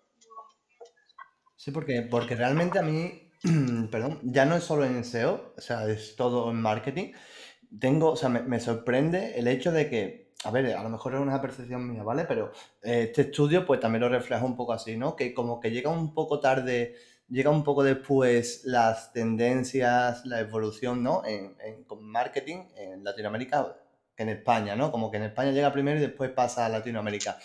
[1.56, 3.28] Sí, porque, porque realmente a mí
[3.90, 7.12] perdón, ya no es solo en SEO, o sea, es todo en marketing.
[7.78, 11.20] Tengo, o sea, me, sorprende el hecho de que, a ver, a lo mejor es
[11.20, 12.24] una percepción mía, ¿vale?
[12.24, 15.16] Pero eh, este estudio pues también lo refleja un poco así, ¿no?
[15.16, 16.94] Que como que llega un poco tarde,
[17.29, 21.22] llega un poco después las tendencias, la evolución, ¿no?
[21.27, 21.57] En,
[22.01, 23.77] marketing en Latinoamérica
[24.14, 24.92] que en España, ¿no?
[24.92, 27.38] Como que en España llega primero y después pasa a Latinoamérica.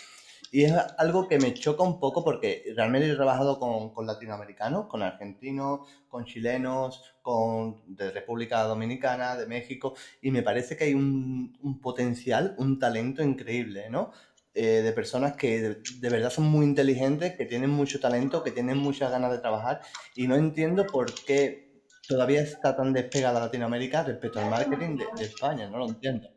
[0.53, 5.01] Y es algo que me choca un poco porque realmente he trabajado con, latinoamericanos, con
[5.01, 11.79] argentinos, con chilenos, con de República Dominicana, de México, y me parece que hay un,
[11.81, 14.11] potencial, un talento increíble, ¿no?
[14.53, 15.59] Eh, de personas que
[15.99, 19.81] de, verdad son muy inteligentes, que tienen mucho talento, que tienen muchas ganas de trabajar,
[20.15, 25.67] y no entiendo por qué todavía está tan despegada Latinoamérica respecto al marketing de España,
[25.67, 26.32] no lo entiendo.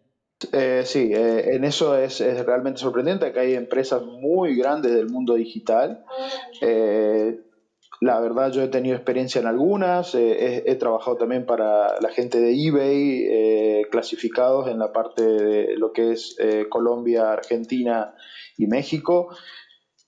[0.53, 5.35] Eh, sí, eh, en eso es, realmente sorprendente que hay empresas muy grandes del mundo
[5.35, 6.05] digital.
[6.61, 7.41] Eh,
[8.03, 12.53] la verdad yo he tenido experiencia en algunas, he, trabajado también para la gente de
[12.53, 16.37] eBay, clasificados en la parte de lo que es
[16.69, 18.13] Colombia, Argentina
[18.59, 19.35] y México,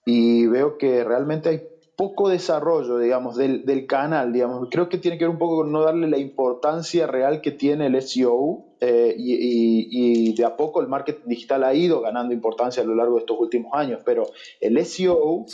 [0.05, 1.63] y veo que realmente hay
[1.97, 4.69] poco desarrollo, digamos, del, del, canal, digamos.
[4.71, 7.87] Creo que tiene que ver un poco con no darle la importancia real que tiene
[7.87, 12.87] el SEO eh, y, de a poco el marketing digital ha ido ganando importancia a
[12.87, 15.47] lo largo de estos últimos años, pero el SEO,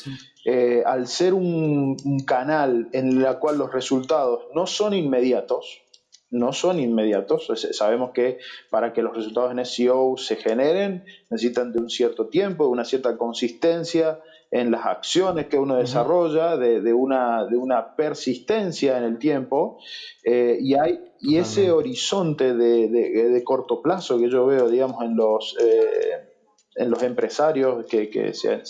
[0.44, 5.82] eh, al ser un, un, canal en el cual los resultados no son inmediatos,
[6.30, 7.50] no son inmediatos.
[7.72, 12.64] Sabemos que para que los resultados en SEO se generen necesitan de un cierto tiempo,
[12.64, 14.20] de una cierta consistencia,
[14.54, 19.80] en las acciones que uno desarrolla, de, una, de una persistencia en el tiempo,
[20.22, 25.16] eh, y, hay, y ese horizonte de, de, corto plazo que yo veo, digamos, en
[25.16, 25.56] los...
[25.60, 26.33] Eh,
[26.76, 28.62] en los empresarios que, se,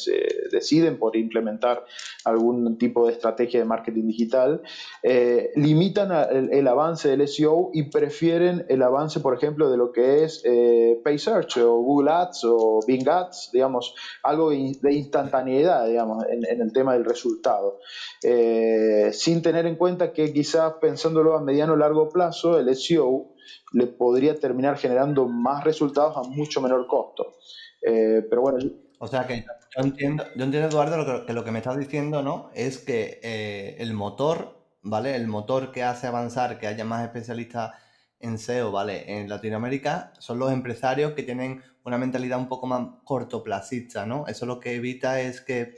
[0.50, 1.84] deciden por implementar
[2.24, 4.62] algún tipo de estrategia de marketing digital,
[5.02, 6.10] eh, limitan
[6.52, 11.00] el, avance del SEO y prefieren el avance, por ejemplo, de lo que es eh,
[11.02, 16.72] Pay Search o Google Ads o Bing Ads, digamos, algo de instantaneidad, digamos, en, el
[16.72, 17.80] tema del resultado,
[18.22, 23.33] eh, sin tener en cuenta que quizás pensándolo a mediano o largo plazo, el SEO
[23.72, 27.34] le podría terminar generando más resultados a mucho menor costo.
[27.82, 28.58] Eh, pero bueno.
[28.98, 29.44] O sea que
[29.76, 32.50] yo entiendo, yo entiendo Eduardo, lo que, lo que me estás diciendo, ¿no?
[32.54, 35.16] Es que eh, el motor, ¿vale?
[35.16, 37.72] El motor que hace avanzar, que haya más especialistas
[38.20, 39.20] en SEO, ¿vale?
[39.20, 44.26] En Latinoamérica son los empresarios que tienen una mentalidad un poco más cortoplacista, ¿no?
[44.26, 45.74] Eso lo que evita es que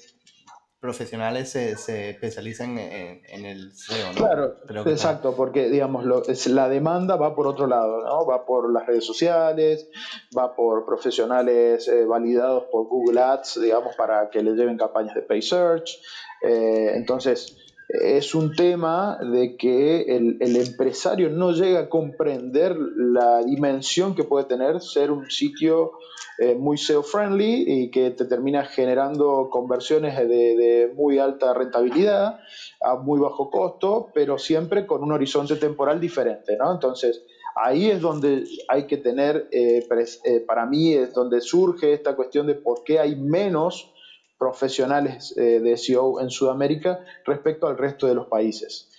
[0.87, 4.14] profesionales se, se especializan en, el SEO, ¿no?
[4.14, 4.57] Claro,
[4.88, 8.25] exacto, porque digamos, lo, la demanda va por otro lado, ¿no?
[8.25, 9.88] Va por las redes sociales,
[10.37, 15.22] va por profesionales eh, validados por Google Ads, digamos, para que les lleven campañas de
[15.22, 15.99] Pay Search.
[16.42, 24.14] Eh, entonces, es un tema de que el, empresario no llega a comprender la dimensión
[24.14, 25.92] que puede tener ser un sitio
[26.39, 32.41] eh, muy SEO-friendly y que te termina generando conversiones de, de, muy alta rentabilidad
[32.82, 36.72] a muy bajo costo, pero siempre con un horizonte temporal diferente, ¿no?
[36.72, 37.24] Entonces,
[37.57, 39.87] ahí es donde hay que tener, eh,
[40.24, 43.93] eh, para mí es donde surge esta cuestión de por qué hay menos
[44.39, 48.91] profesionales eh, de SEO en Sudamérica respecto al resto de los países.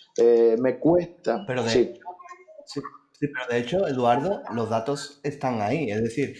[0.59, 1.43] me cuesta.
[1.45, 1.93] Pero de, sí.
[2.65, 5.89] Sí, pero de hecho, Eduardo, los datos están ahí.
[5.89, 6.35] Es decir,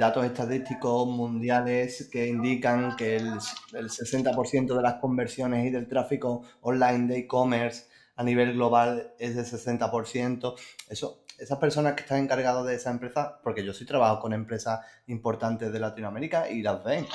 [0.00, 3.28] datos estadísticos mundiales que indican que el,
[3.74, 7.84] el 60% de las conversiones y del tráfico online de e-commerce
[8.16, 10.54] a nivel global es de 60%.
[10.88, 14.80] Eso esas personas que están encargadas de esa empresa, porque yo sí trabajo con empresas
[15.06, 17.06] importantes de Latinoamérica y las ven.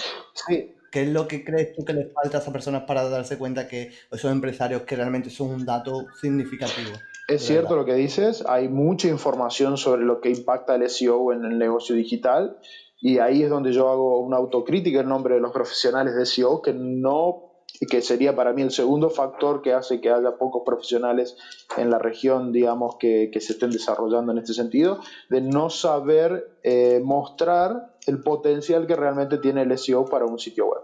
[0.47, 0.76] Sí.
[0.96, 3.68] ¿Qué es lo que crees tú que les falta a esas personas para darse cuenta
[3.68, 6.91] que esos empresarios que realmente son un dato significativo?
[7.28, 11.43] Es cierto lo que dices, hay mucha información sobre lo que impacta el SEO en
[11.43, 12.58] el negocio digital
[13.02, 16.62] y ahí es donde yo hago una autocrítica en nombre de los profesionales de SEO
[16.62, 17.46] que no
[17.82, 21.36] y que sería para mí el segundo factor que hace que haya pocos profesionales
[21.76, 27.02] en la región, digamos, que, se estén desarrollando en este sentido, de no saber eh,
[27.04, 30.82] mostrar el potencial que realmente tiene el SEO para un sitio web.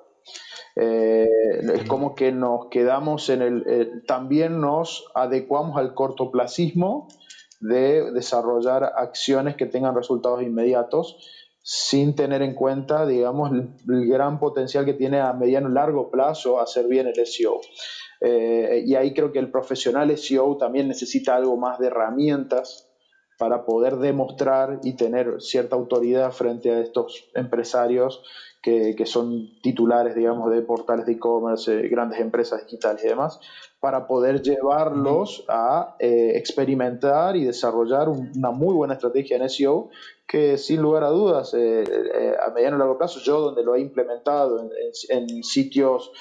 [0.75, 1.27] Eh,
[1.73, 7.09] es como que nos quedamos en el, eh, también nos adecuamos al cortoplacismo
[7.59, 11.17] de desarrollar acciones que tengan resultados inmediatos
[11.63, 16.59] sin tener en cuenta, digamos, el, gran potencial que tiene a mediano y largo plazo
[16.59, 17.61] hacer bien el SEO.
[18.21, 22.90] Eh, y ahí creo que el profesional SEO también necesita algo más de herramientas
[23.41, 28.21] para poder demostrar y tener cierta autoridad frente a estos empresarios
[28.61, 33.39] que, son titulares, digamos, de portales de e-commerce, grandes empresas digitales y demás,
[33.79, 39.89] para poder llevarlos a eh, experimentar y desarrollar una muy buena estrategia en SEO
[40.27, 43.73] que sin lugar a dudas eh, eh, a mediano y largo plazo yo donde lo
[43.73, 44.69] he implementado
[45.09, 46.11] en, sitios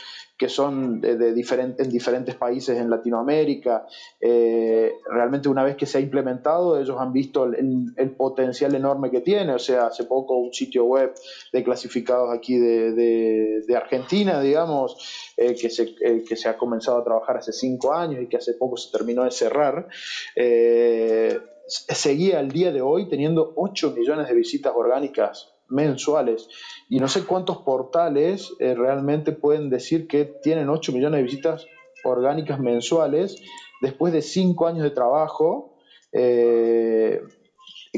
[0.41, 1.35] que son de,
[1.79, 3.87] en diferentes países en Latinoamérica.
[4.19, 9.53] realmente una vez que se ha implementado, ellos han visto el, potencial enorme que tiene.
[9.53, 11.13] O sea, hace poco un sitio web
[11.53, 14.97] de clasificados aquí de, de Argentina, digamos,
[15.37, 18.79] que, se, que se ha comenzado a trabajar hace cinco años y que hace poco
[18.79, 19.89] se terminó de cerrar,
[20.37, 26.49] eh, seguía al día de hoy teniendo 8 millones de visitas orgánicas mensuales.
[26.89, 31.67] Y no sé cuántos portales eh, realmente pueden decir que tienen 8 millones de visitas
[32.05, 33.37] orgánicas mensuales
[33.81, 35.77] después de 5 años de trabajo.
[36.13, 37.21] Eh,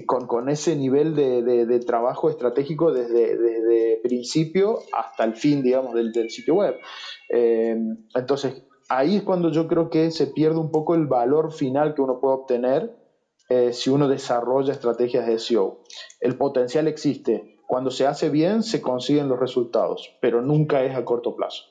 [0.07, 6.55] con, ese nivel de, trabajo estratégico desde, desde, principio hasta el fin, digamos, del, sitio
[6.55, 6.77] web.
[7.29, 12.03] entonces, ahí es cuando yo creo que se pierde un poco el valor final que
[12.03, 12.97] uno puede obtener
[13.49, 15.83] eh, si uno desarrolla estrategias de SEO.
[16.21, 17.59] El potencial existe.
[17.73, 21.65] Cuando se hace bien, se consiguen los resultados, pero nunca es a corto plazo.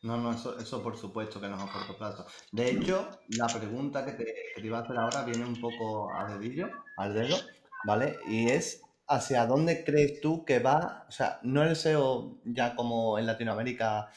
[0.00, 2.24] No, no, eso, por supuesto que no es a corto plazo.
[2.50, 6.70] De hecho, la pregunta que te, iba a hacer ahora viene un poco a dedillo,
[6.96, 7.36] al dedo,
[7.84, 8.16] ¿vale?
[8.28, 11.04] Y es, ¿hacia dónde crees tú que va?
[11.06, 14.08] O sea, no el SEO ya como en Latinoamérica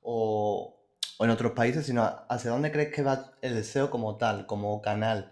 [0.00, 0.76] o,
[1.18, 4.80] o en otros países, sino hacia dónde crees que va el deseo como tal, como
[4.80, 5.31] canal.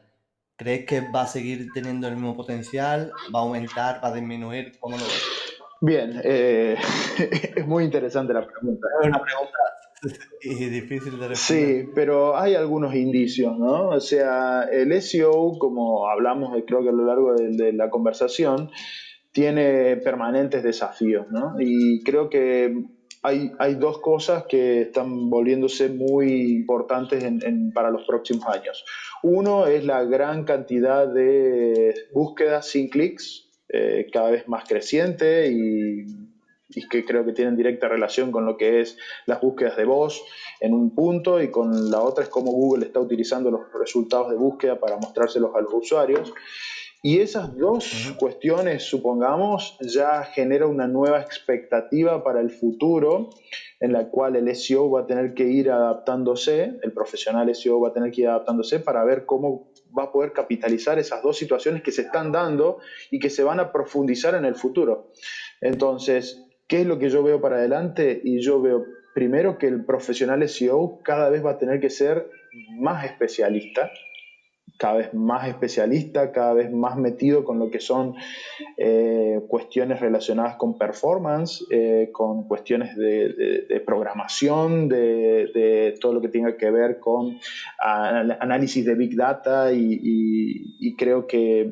[0.60, 3.12] ¿Crees que va a seguir teniendo el mismo potencial?
[3.34, 3.98] ¿Va a aumentar?
[4.04, 4.72] ¿Va a disminuir?
[4.78, 5.58] ¿Cómo lo ves?
[5.80, 6.76] Bien, eh,
[7.56, 8.86] es muy interesante la pregunta.
[9.00, 9.58] Es una pregunta
[10.42, 11.36] y difícil de responder.
[11.36, 13.88] Sí, pero hay algunos indicios, ¿no?
[13.88, 18.68] O sea, el SEO, como hablamos creo que a lo largo de la conversación,
[19.32, 21.54] tiene permanentes desafíos, ¿no?
[21.58, 22.84] Y creo que
[23.22, 27.22] hay, hay, dos cosas que están volviéndose muy importantes
[27.74, 28.84] para los próximos años.
[29.22, 36.04] Uno es la gran cantidad de búsquedas sin clics, eh, cada vez más creciente y,
[36.70, 38.96] y, que creo que tienen directa relación con lo que es
[39.26, 40.24] las búsquedas de voz
[40.60, 44.36] en un punto y con la otra es cómo Google está utilizando los resultados de
[44.36, 46.32] búsqueda para mostrárselos a los usuarios.
[47.02, 53.30] Y esas dos cuestiones, supongamos, ya genera una nueva expectativa para el futuro
[53.80, 57.88] en la cual el SEO va a tener que ir adaptándose, el profesional SEO va
[57.88, 61.82] a tener que ir adaptándose para ver cómo va a poder capitalizar esas dos situaciones
[61.82, 62.78] que se están dando
[63.10, 65.12] y que se van a profundizar en el futuro.
[65.62, 68.20] Entonces, ¿qué es lo que yo veo para adelante?
[68.22, 68.84] Y yo veo
[69.14, 72.28] primero que el profesional SEO cada vez va a tener que ser
[72.78, 73.90] más especialista
[74.80, 78.14] cada vez más especialista, cada vez más metido con lo que son
[78.78, 86.56] eh, cuestiones relacionadas con performance, eh, con cuestiones de, programación, de, todo lo que tenga
[86.56, 87.38] que ver con
[87.78, 91.70] análisis de Big Data y, creo que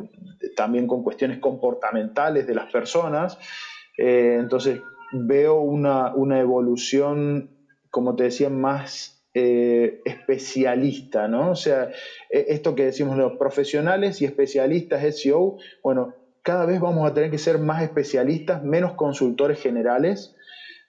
[0.55, 3.39] también con cuestiones comportamentales de las personas.
[3.97, 4.83] Eh, entonces
[5.13, 7.49] veo una, una evolución,
[7.91, 11.51] como te decía, más eh, especialista, ¿no?
[11.51, 11.91] O sea,
[12.31, 17.31] e, esto que decimos los profesionales y especialistas SEO, bueno, cada vez vamos a tener
[17.31, 20.35] que ser más especialistas, menos consultores generales,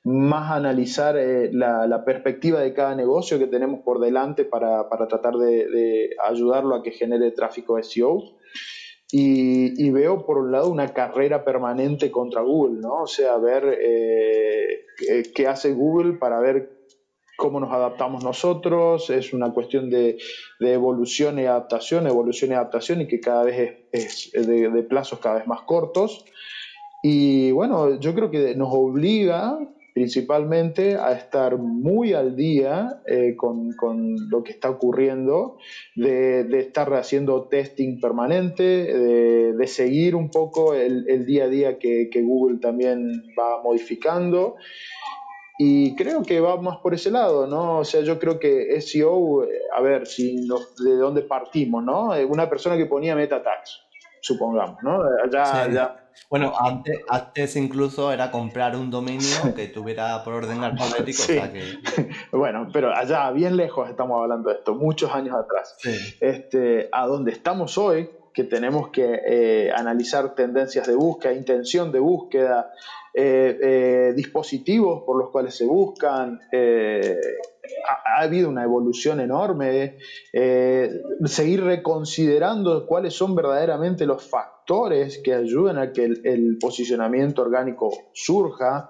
[0.05, 6.15] más analizar eh, la, perspectiva de cada negocio que tenemos por delante para, tratar de,
[6.25, 8.23] ayudarlo a que genere tráfico SEO.
[9.11, 13.01] Y, veo por un lado una carrera permanente contra Google, ¿no?
[13.01, 14.85] O sea, ver eh,
[15.35, 16.78] qué hace Google para ver
[17.39, 20.17] cómo nos adaptamos nosotros, es una cuestión de,
[20.59, 25.47] evolución y adaptación, evolución y adaptación y que cada vez es, de, plazos cada vez
[25.47, 26.25] más cortos.
[27.01, 29.57] Y bueno, yo creo que nos obliga
[29.93, 33.73] principalmente a estar muy al día eh, con,
[34.29, 35.57] lo que está ocurriendo,
[35.95, 42.59] de, estar haciendo testing permanente, de, seguir un poco el, día a día que Google
[42.59, 44.57] también va modificando
[45.61, 47.79] y creo que va más por ese lado, ¿no?
[47.79, 52.15] O sea, yo creo que SEO, eh, a ver, si de dónde partimos, ¿no?
[52.15, 53.81] Eh, una persona que ponía meta tags,
[54.21, 55.01] supongamos, ¿no?
[55.29, 61.23] Ya, Bueno, antes, antes incluso era comprar un dominio que tuviera por orden alfabético.
[61.23, 61.41] Sí.
[62.31, 65.75] bueno, pero allá, bien lejos estamos hablando de esto, muchos años atrás.
[66.21, 71.99] Este, a donde estamos hoy, que tenemos que eh, analizar tendencias de búsqueda, intención de
[71.99, 72.71] búsqueda,
[73.13, 76.39] eh, eh, dispositivos por los cuales se buscan.
[76.51, 79.97] Ha, habido una evolución enorme.
[81.25, 88.89] seguir reconsiderando cuáles son verdaderamente los factores que ayudan a que el posicionamiento orgánico surja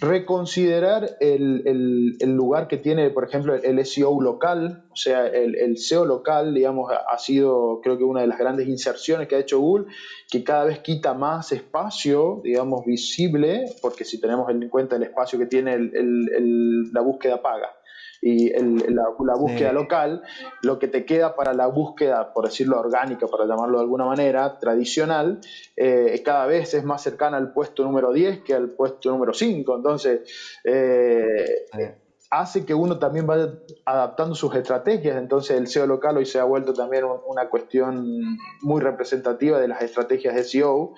[0.00, 6.54] reconsiderar el, lugar que tiene, por ejemplo, el SEO local, o sea, el, SEO local,
[6.54, 9.86] digamos, ha sido, creo que una de las grandes inserciones que ha hecho Google,
[10.30, 15.38] que cada vez quita más espacio, digamos, visible, porque si tenemos en cuenta el espacio
[15.38, 15.78] que tiene
[16.92, 17.75] la búsqueda paga
[18.20, 20.22] y la, búsqueda local,
[20.62, 24.58] lo que te queda para la búsqueda, por decirlo orgánica, para llamarlo de alguna manera,
[24.58, 25.40] tradicional,
[25.76, 29.76] eh, cada vez es más cercana al puesto número 10 que al puesto número 5.
[29.76, 30.20] Entonces,
[30.64, 31.66] eh,
[32.30, 33.52] hace que uno también vaya
[33.84, 35.16] adaptando sus estrategias.
[35.16, 39.82] Entonces, el SEO local hoy se ha vuelto también una cuestión muy representativa de las
[39.82, 40.94] estrategias de SEO.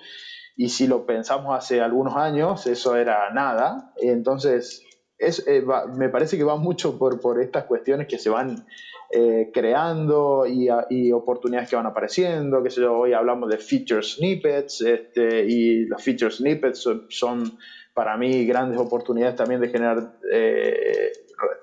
[0.55, 3.93] Y si lo pensamos hace algunos años, eso era nada.
[3.97, 4.83] Entonces,
[5.19, 5.63] es, eh,
[5.97, 8.65] me parece que va mucho por, por estas cuestiones que se van
[9.11, 14.01] eh, creando y, y, oportunidades que van apareciendo, que sé yo, hoy hablamos de feature
[14.01, 17.57] snippets este, y los feature snippets son,
[17.93, 21.11] para mí grandes oportunidades también de generar eh,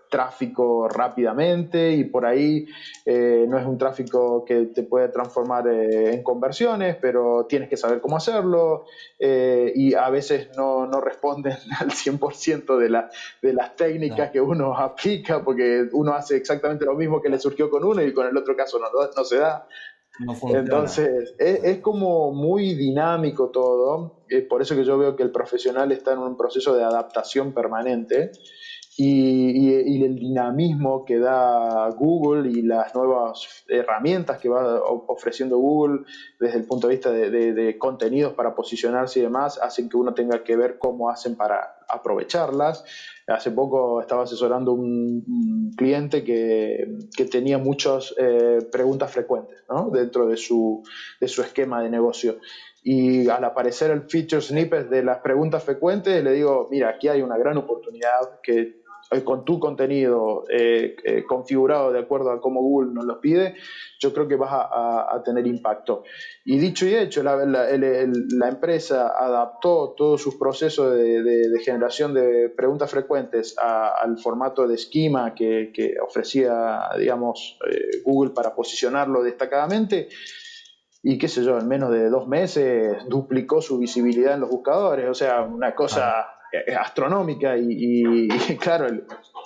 [0.08, 2.66] tráfico rápidamente y por ahí
[3.04, 7.76] eh, no es un tráfico que te puede transformar eh, en conversiones, pero tienes que
[7.76, 8.84] saber cómo hacerlo
[9.18, 13.10] eh, y a veces no, no responden al 100% de, la,
[13.42, 17.70] de las técnicas que uno aplica porque uno hace exactamente lo mismo que le surgió
[17.70, 18.86] con uno y con el otro caso no,
[19.16, 19.66] no se da.
[20.48, 25.30] Entonces, es, es, como muy dinámico todo, es por eso que yo veo que el
[25.30, 28.30] profesional está en un proceso de adaptación permanente
[28.98, 36.04] y, el dinamismo que da Google y las nuevas herramientas que va ofreciendo Google
[36.40, 40.42] desde el punto de vista de, contenidos para posicionarse y demás, hacen que uno tenga
[40.42, 42.84] que ver cómo hacen para aprovecharlas.
[43.26, 46.86] Hace poco estaba asesorando un, cliente que,
[47.30, 50.82] tenía muchas eh, preguntas frecuentes dentro de su,
[51.20, 52.38] de su esquema de negocio
[52.88, 57.20] y al aparecer el feature snippet de las preguntas frecuentes, le digo, mira, aquí hay
[57.20, 58.85] una gran oportunidad que
[59.24, 63.54] con tu contenido eh, eh, configurado de acuerdo a cómo Google nos lo pide,
[64.00, 66.04] yo creo que vas a, tener impacto.
[66.44, 73.56] Y dicho y hecho, la, empresa adaptó todos sus procesos de, generación de preguntas frecuentes
[73.58, 77.58] al formato de esquema que, ofrecía, digamos,
[78.04, 80.08] Google para posicionarlo destacadamente.
[81.02, 85.08] Y qué sé yo, en menos de dos meses duplicó su visibilidad en los buscadores,
[85.08, 86.35] o sea, una cosa
[86.78, 88.28] astronómica y,
[88.60, 88.86] claro,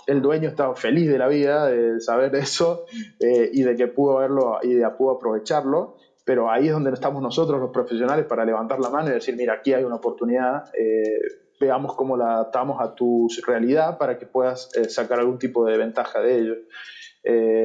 [0.07, 2.85] el, dueño estaba feliz de la vida de saber eso
[3.19, 7.23] eh, y de que pudo verlo y de pudo aprovecharlo, pero ahí es donde estamos
[7.23, 11.21] nosotros los profesionales para levantar la mano y decir, mira, aquí hay una oportunidad, eh,
[11.61, 15.77] veamos cómo la adaptamos a tu realidad para que puedas eh, sacar algún tipo de
[15.77, 16.55] ventaja de ello.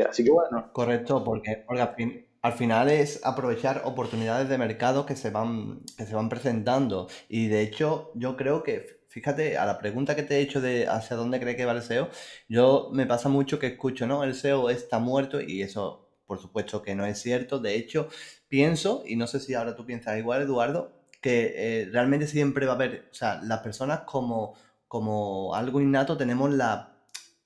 [0.09, 0.69] así que bueno.
[0.73, 6.13] Correcto, porque, porque al final es aprovechar oportunidades de mercado que se van, que se
[6.13, 7.07] van presentando.
[7.27, 10.89] Y de hecho, yo creo que, fíjate, a la pregunta que te he hecho de
[10.89, 12.09] hacia dónde cree que va el SEO,
[12.49, 14.25] yo me pasa mucho que escucho, ¿no?
[14.25, 17.59] El SEO está muerto y eso, por supuesto que no es cierto.
[17.59, 18.09] De hecho,
[18.49, 20.91] pienso, y no sé si ahora tú piensas igual, Eduardo,
[21.21, 24.53] que eh, realmente siempre va a haber, o sea, las personas como,
[24.89, 26.91] como algo innato tenemos la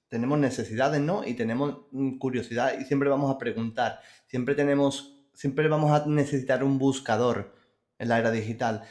[0.10, 1.24] tenemos necesidades, ¿no?
[1.24, 4.00] Y tenemos mm, curiosidad y siempre vamos a preguntar.
[4.26, 7.54] Siempre tenemos, siempre vamos a necesitar un buscador
[8.00, 8.86] en la era digital.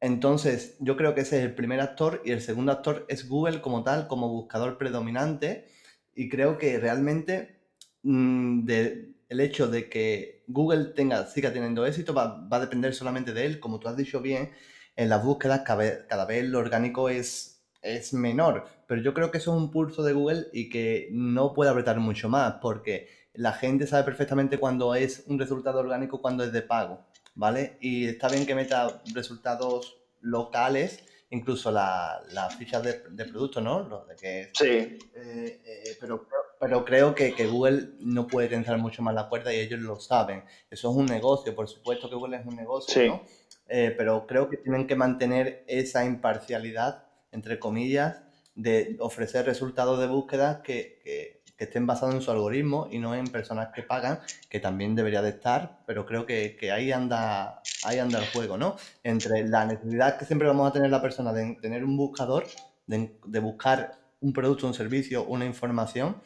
[0.00, 3.60] Entonces, yo creo que ese es el primer actor y el segundo actor es Google
[3.60, 5.68] como tal, como buscador predominante.
[6.14, 7.60] Y creo que realmente
[8.02, 13.46] mm, el hecho de que Google tenga, siga teniendo éxito va, a depender solamente de
[13.46, 13.60] él.
[13.60, 14.50] Como tú has dicho bien,
[14.96, 18.66] en las búsquedas cada cada vez lo orgánico es, es menor.
[18.86, 22.00] Pero yo creo que eso es un pulso de Google y que no puede apretar
[22.00, 26.62] mucho más porque la gente sabe perfectamente cuando es un resultado orgánico, cuando es de
[26.62, 27.04] pago,
[27.34, 27.78] ¿vale?
[27.80, 33.80] Y está bien que meta resultados locales, incluso las fichas de, de producto, ¿no?
[33.80, 34.66] Lo de que, sí.
[34.66, 36.26] Eh, eh, pero,
[36.58, 40.44] pero creo que, Google no puede tensar mucho más la cuerda y ellos lo saben.
[40.70, 43.24] Eso es un negocio, por supuesto que Google es un negocio, ¿no?
[43.68, 48.24] Eh, pero creo que tienen que mantener esa imparcialidad, entre comillas,
[48.56, 53.26] de ofrecer resultados de búsqueda que que estén basados en su algoritmo y no en
[53.26, 58.18] personas que pagan, que también debería de estar, pero creo que, ahí, anda, ahí anda
[58.18, 58.76] el juego, ¿no?
[59.02, 62.46] Entre la necesidad que siempre vamos a tener la persona de tener un buscador,
[62.86, 66.16] de, buscar un producto, un servicio, una información,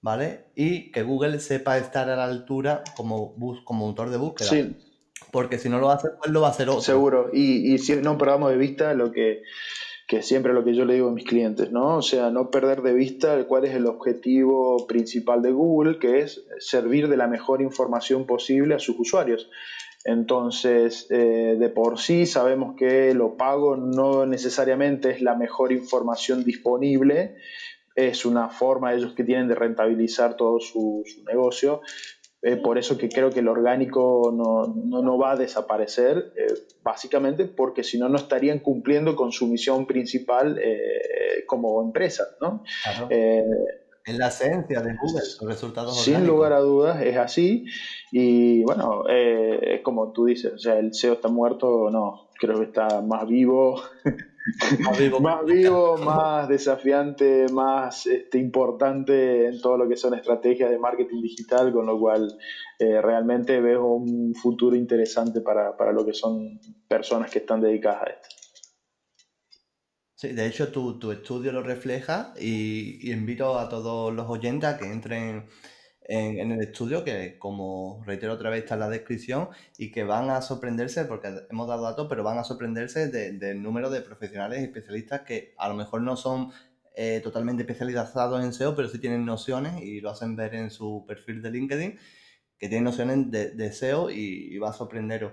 [0.00, 0.46] ¿vale?
[0.54, 4.48] Y que Google sepa estar a la altura como, bus, como motor de búsqueda.
[4.48, 4.76] Sí.
[5.30, 6.82] Porque si no lo hace, pues lo va a hacer otro.
[6.82, 7.30] Seguro.
[7.32, 9.42] Y, y si no perdamos de vista lo que
[10.12, 11.96] que siempre lo que yo le digo a mis clientes, ¿no?
[11.96, 16.44] O sea, no perder de vista cuál es el objetivo principal de Google, que es
[16.58, 19.48] servir de la mejor información posible a sus usuarios.
[20.04, 26.44] Entonces, eh, de por sí sabemos que lo pago no necesariamente es la mejor información
[26.44, 27.36] disponible,
[27.94, 31.80] es una forma ellos que tienen de rentabilizar todo su negocio,
[32.44, 37.44] eh, por eso que creo que el orgánico no, no, va a desaparecer, eh, básicamente
[37.44, 42.24] porque si no, no estarían cumpliendo con su misión principal eh, como empresa.
[42.40, 42.64] ¿no?
[44.04, 47.64] en la esencia de Google, los resultados Sin lugar a dudas, es así.
[48.10, 52.64] Y bueno, es como tú dices, o sea, el SEO está muerto, no, creo que
[52.64, 53.80] está más vivo.
[55.20, 61.22] más vivo, más, desafiante, más este, importante en todo lo que son estrategias de marketing
[61.22, 62.36] digital, con lo cual
[62.78, 68.10] eh, realmente veo un futuro interesante para, lo que son personas que están dedicadas a
[68.10, 68.28] esto.
[70.14, 74.68] Sí, de hecho tu, tu estudio lo refleja y, y, invito a todos los oyentes
[74.68, 75.46] a que entren
[76.04, 79.48] en, el estudio, que como reitero otra vez está en la descripción,
[79.78, 83.90] y que van a sorprenderse, porque hemos dado datos, pero van a sorprenderse del número
[83.90, 86.52] de profesionales y especialistas que a lo mejor no son
[86.94, 91.04] eh, totalmente especializados en SEO, pero sí tienen nociones y lo hacen ver en su
[91.06, 91.98] perfil de LinkedIn,
[92.58, 95.32] que tienen nociones de, SEO y va a sorprenderos.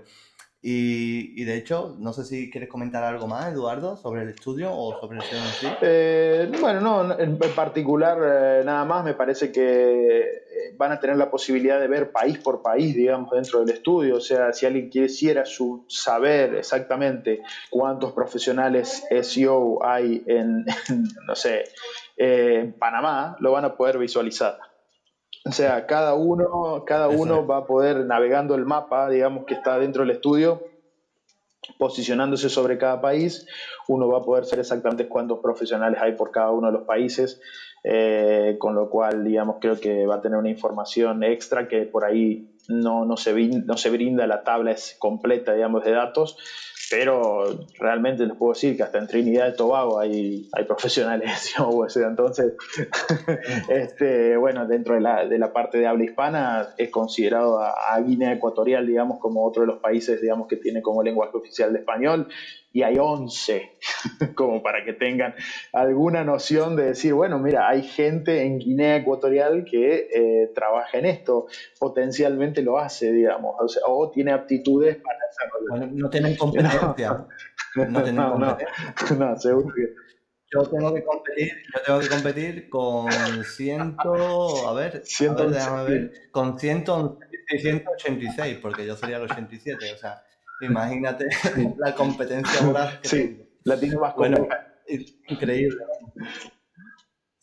[0.62, 5.00] Y, de hecho, no sé si quieres comentar algo más, Eduardo, sobre el estudio o
[5.00, 5.66] sobre el SEO en sí.
[5.80, 11.16] Eh, bueno, no, en, particular eh, nada más, me parece que eh, van a tener
[11.16, 14.16] la posibilidad de ver país por país, digamos, dentro del estudio.
[14.16, 17.40] O sea, si alguien quisiera su, saber exactamente
[17.70, 20.66] cuántos profesionales SEO hay en,
[21.26, 21.64] no sé,
[22.18, 24.58] en Panamá, lo van a poder visualizar.
[25.44, 29.78] O sea, cada uno, cada uno va a poder navegando el mapa, digamos que está
[29.78, 30.62] dentro del estudio,
[31.78, 33.46] posicionándose sobre cada país,
[33.88, 37.40] uno va a poder saber exactamente cuántos profesionales hay por cada uno de los países,
[37.84, 42.04] eh, con lo cual, digamos, creo que va a tener una información extra que por
[42.04, 46.36] ahí no, no, se, no se brinda, la tabla es completa, digamos, de datos,
[46.90, 47.44] pero
[47.78, 51.54] realmente les puedo decir que hasta en Trinidad y Tobago hay, hay profesionales
[51.96, 52.54] entonces,
[53.68, 58.00] este, bueno, dentro de la, de la parte de habla hispana es considerado a, a,
[58.00, 61.78] Guinea Ecuatorial, digamos, como otro de los países, digamos, que tiene como lenguaje oficial de
[61.78, 62.26] español,
[62.72, 63.78] y hay 11,
[64.34, 65.34] como para que tengan
[65.72, 71.06] alguna noción de decir, bueno, mira, hay gente en Guinea Ecuatorial que eh, trabaja en
[71.06, 71.46] esto,
[71.78, 73.54] potencialmente lo hace, digamos,
[73.86, 75.60] o, tiene aptitudes para hacerlo.
[75.68, 77.26] Bueno, no tienen competencia.
[77.74, 78.68] No, tienen competencia.
[79.18, 79.94] No, seguro que...
[80.52, 83.08] Yo tengo que competir, yo tengo que competir con
[83.44, 90.24] ciento, a ver, a ver, ver, con 186, porque yo sería el 87, o sea,
[90.60, 91.26] Imagínate
[91.78, 93.00] la competencia moral.
[93.02, 94.46] sí, la tiene más Bueno,
[95.28, 95.84] increíble.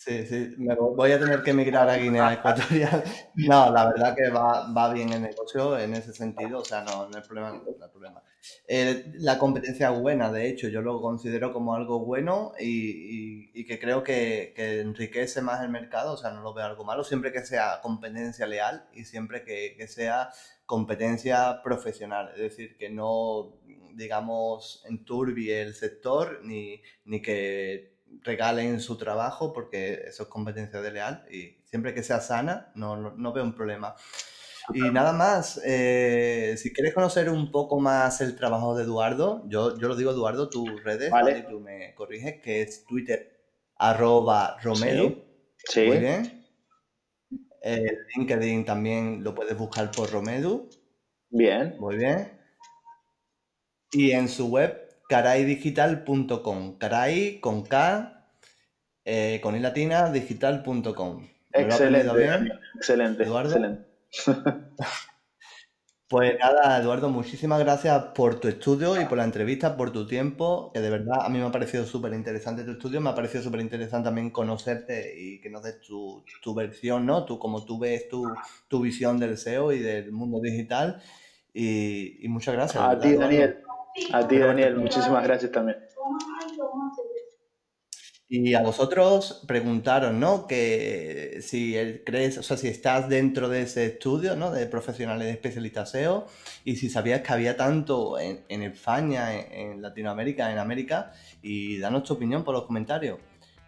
[0.08, 3.04] Sí, sí, me voy a tener que emigrar a Guinea Ecuatorial.
[3.36, 7.10] No, la verdad que va, va bien el negocio en ese sentido, o sea, no,
[7.10, 7.52] no hay problema.
[7.52, 8.24] No hay problema.
[8.68, 13.80] Eh, la competencia buena, de hecho, yo lo considero como algo bueno y, y, que
[13.80, 17.34] creo que, que, enriquece más el mercado, o sea, no lo veo algo malo, siempre
[17.34, 20.30] que sea competencia leal y siempre que, que sea
[20.68, 23.60] competencia profesional, es decir, que no,
[23.96, 30.92] digamos, enturbie el sector ni, ni que regalen su trabajo porque eso es competencia de
[30.92, 33.96] leal y siempre que sea sana no, no, veo un problema.
[34.74, 39.80] Y nada más, eh, si quieres conocer un poco más el trabajo de Eduardo, yo,
[39.80, 41.46] yo lo digo Eduardo, tus redes, vale.
[41.50, 43.38] tú me corriges, que es Twitter
[43.78, 45.24] arroba Romero.
[45.70, 45.86] Sí.
[45.88, 46.37] Muy bien.
[47.68, 50.70] El LinkedIn también lo puedes buscar por Romedu.
[51.30, 51.76] Bien.
[51.80, 52.32] Muy bien.
[53.92, 56.78] Y en su web caraydigital.com.
[56.78, 58.26] Caray con K,
[59.04, 61.28] eh, con I latina, digital.com.
[61.52, 63.56] Excelente, excelente, Eduardo.
[63.56, 63.88] Excelente.
[66.10, 70.72] Pues nada, Eduardo, muchísimas gracias por tu estudio y por la entrevista, por tu tiempo,
[70.74, 73.44] que de verdad a mí me ha parecido súper interesante tu estudio, me ha parecido
[73.44, 76.24] súper interesante también conocerte y que nos des tu,
[76.56, 77.26] versión, ¿no?
[77.26, 81.02] Tú, como tú ves tu, visión del SEO y del mundo digital.
[81.54, 82.82] Y, muchas gracias.
[82.82, 83.58] A ti, Daniel.
[84.14, 85.78] A ti, Daniel, muchísimas gracias también.
[88.30, 90.48] Y a vosotros preguntaros, ¿no?
[90.48, 91.76] Que si
[92.06, 94.52] crees, o sea, si estás dentro de ese estudio, ¿no?
[94.52, 96.28] De profesionales de especialistas SEO
[96.66, 102.16] y si sabías que había tanto en, España, en, Latinoamérica, en América, y danos tu
[102.16, 103.18] opinión por los comentarios.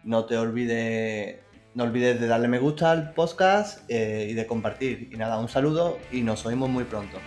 [0.03, 1.37] No te olvides,
[1.73, 5.09] no olvides de darle me gusta al podcast eh, y de compartir.
[5.13, 7.17] Y nada, un saludo y nos oímos muy pronto.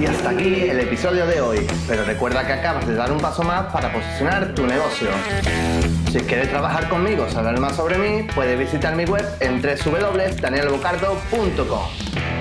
[0.00, 3.44] Y hasta aquí el episodio de hoy, pero recuerda que acabas de dar un paso
[3.44, 5.10] más para posicionar tu negocio.
[6.10, 12.39] Si quieres trabajar conmigo, saber más sobre mí, puedes visitar mi web en www.danielbocardo.com.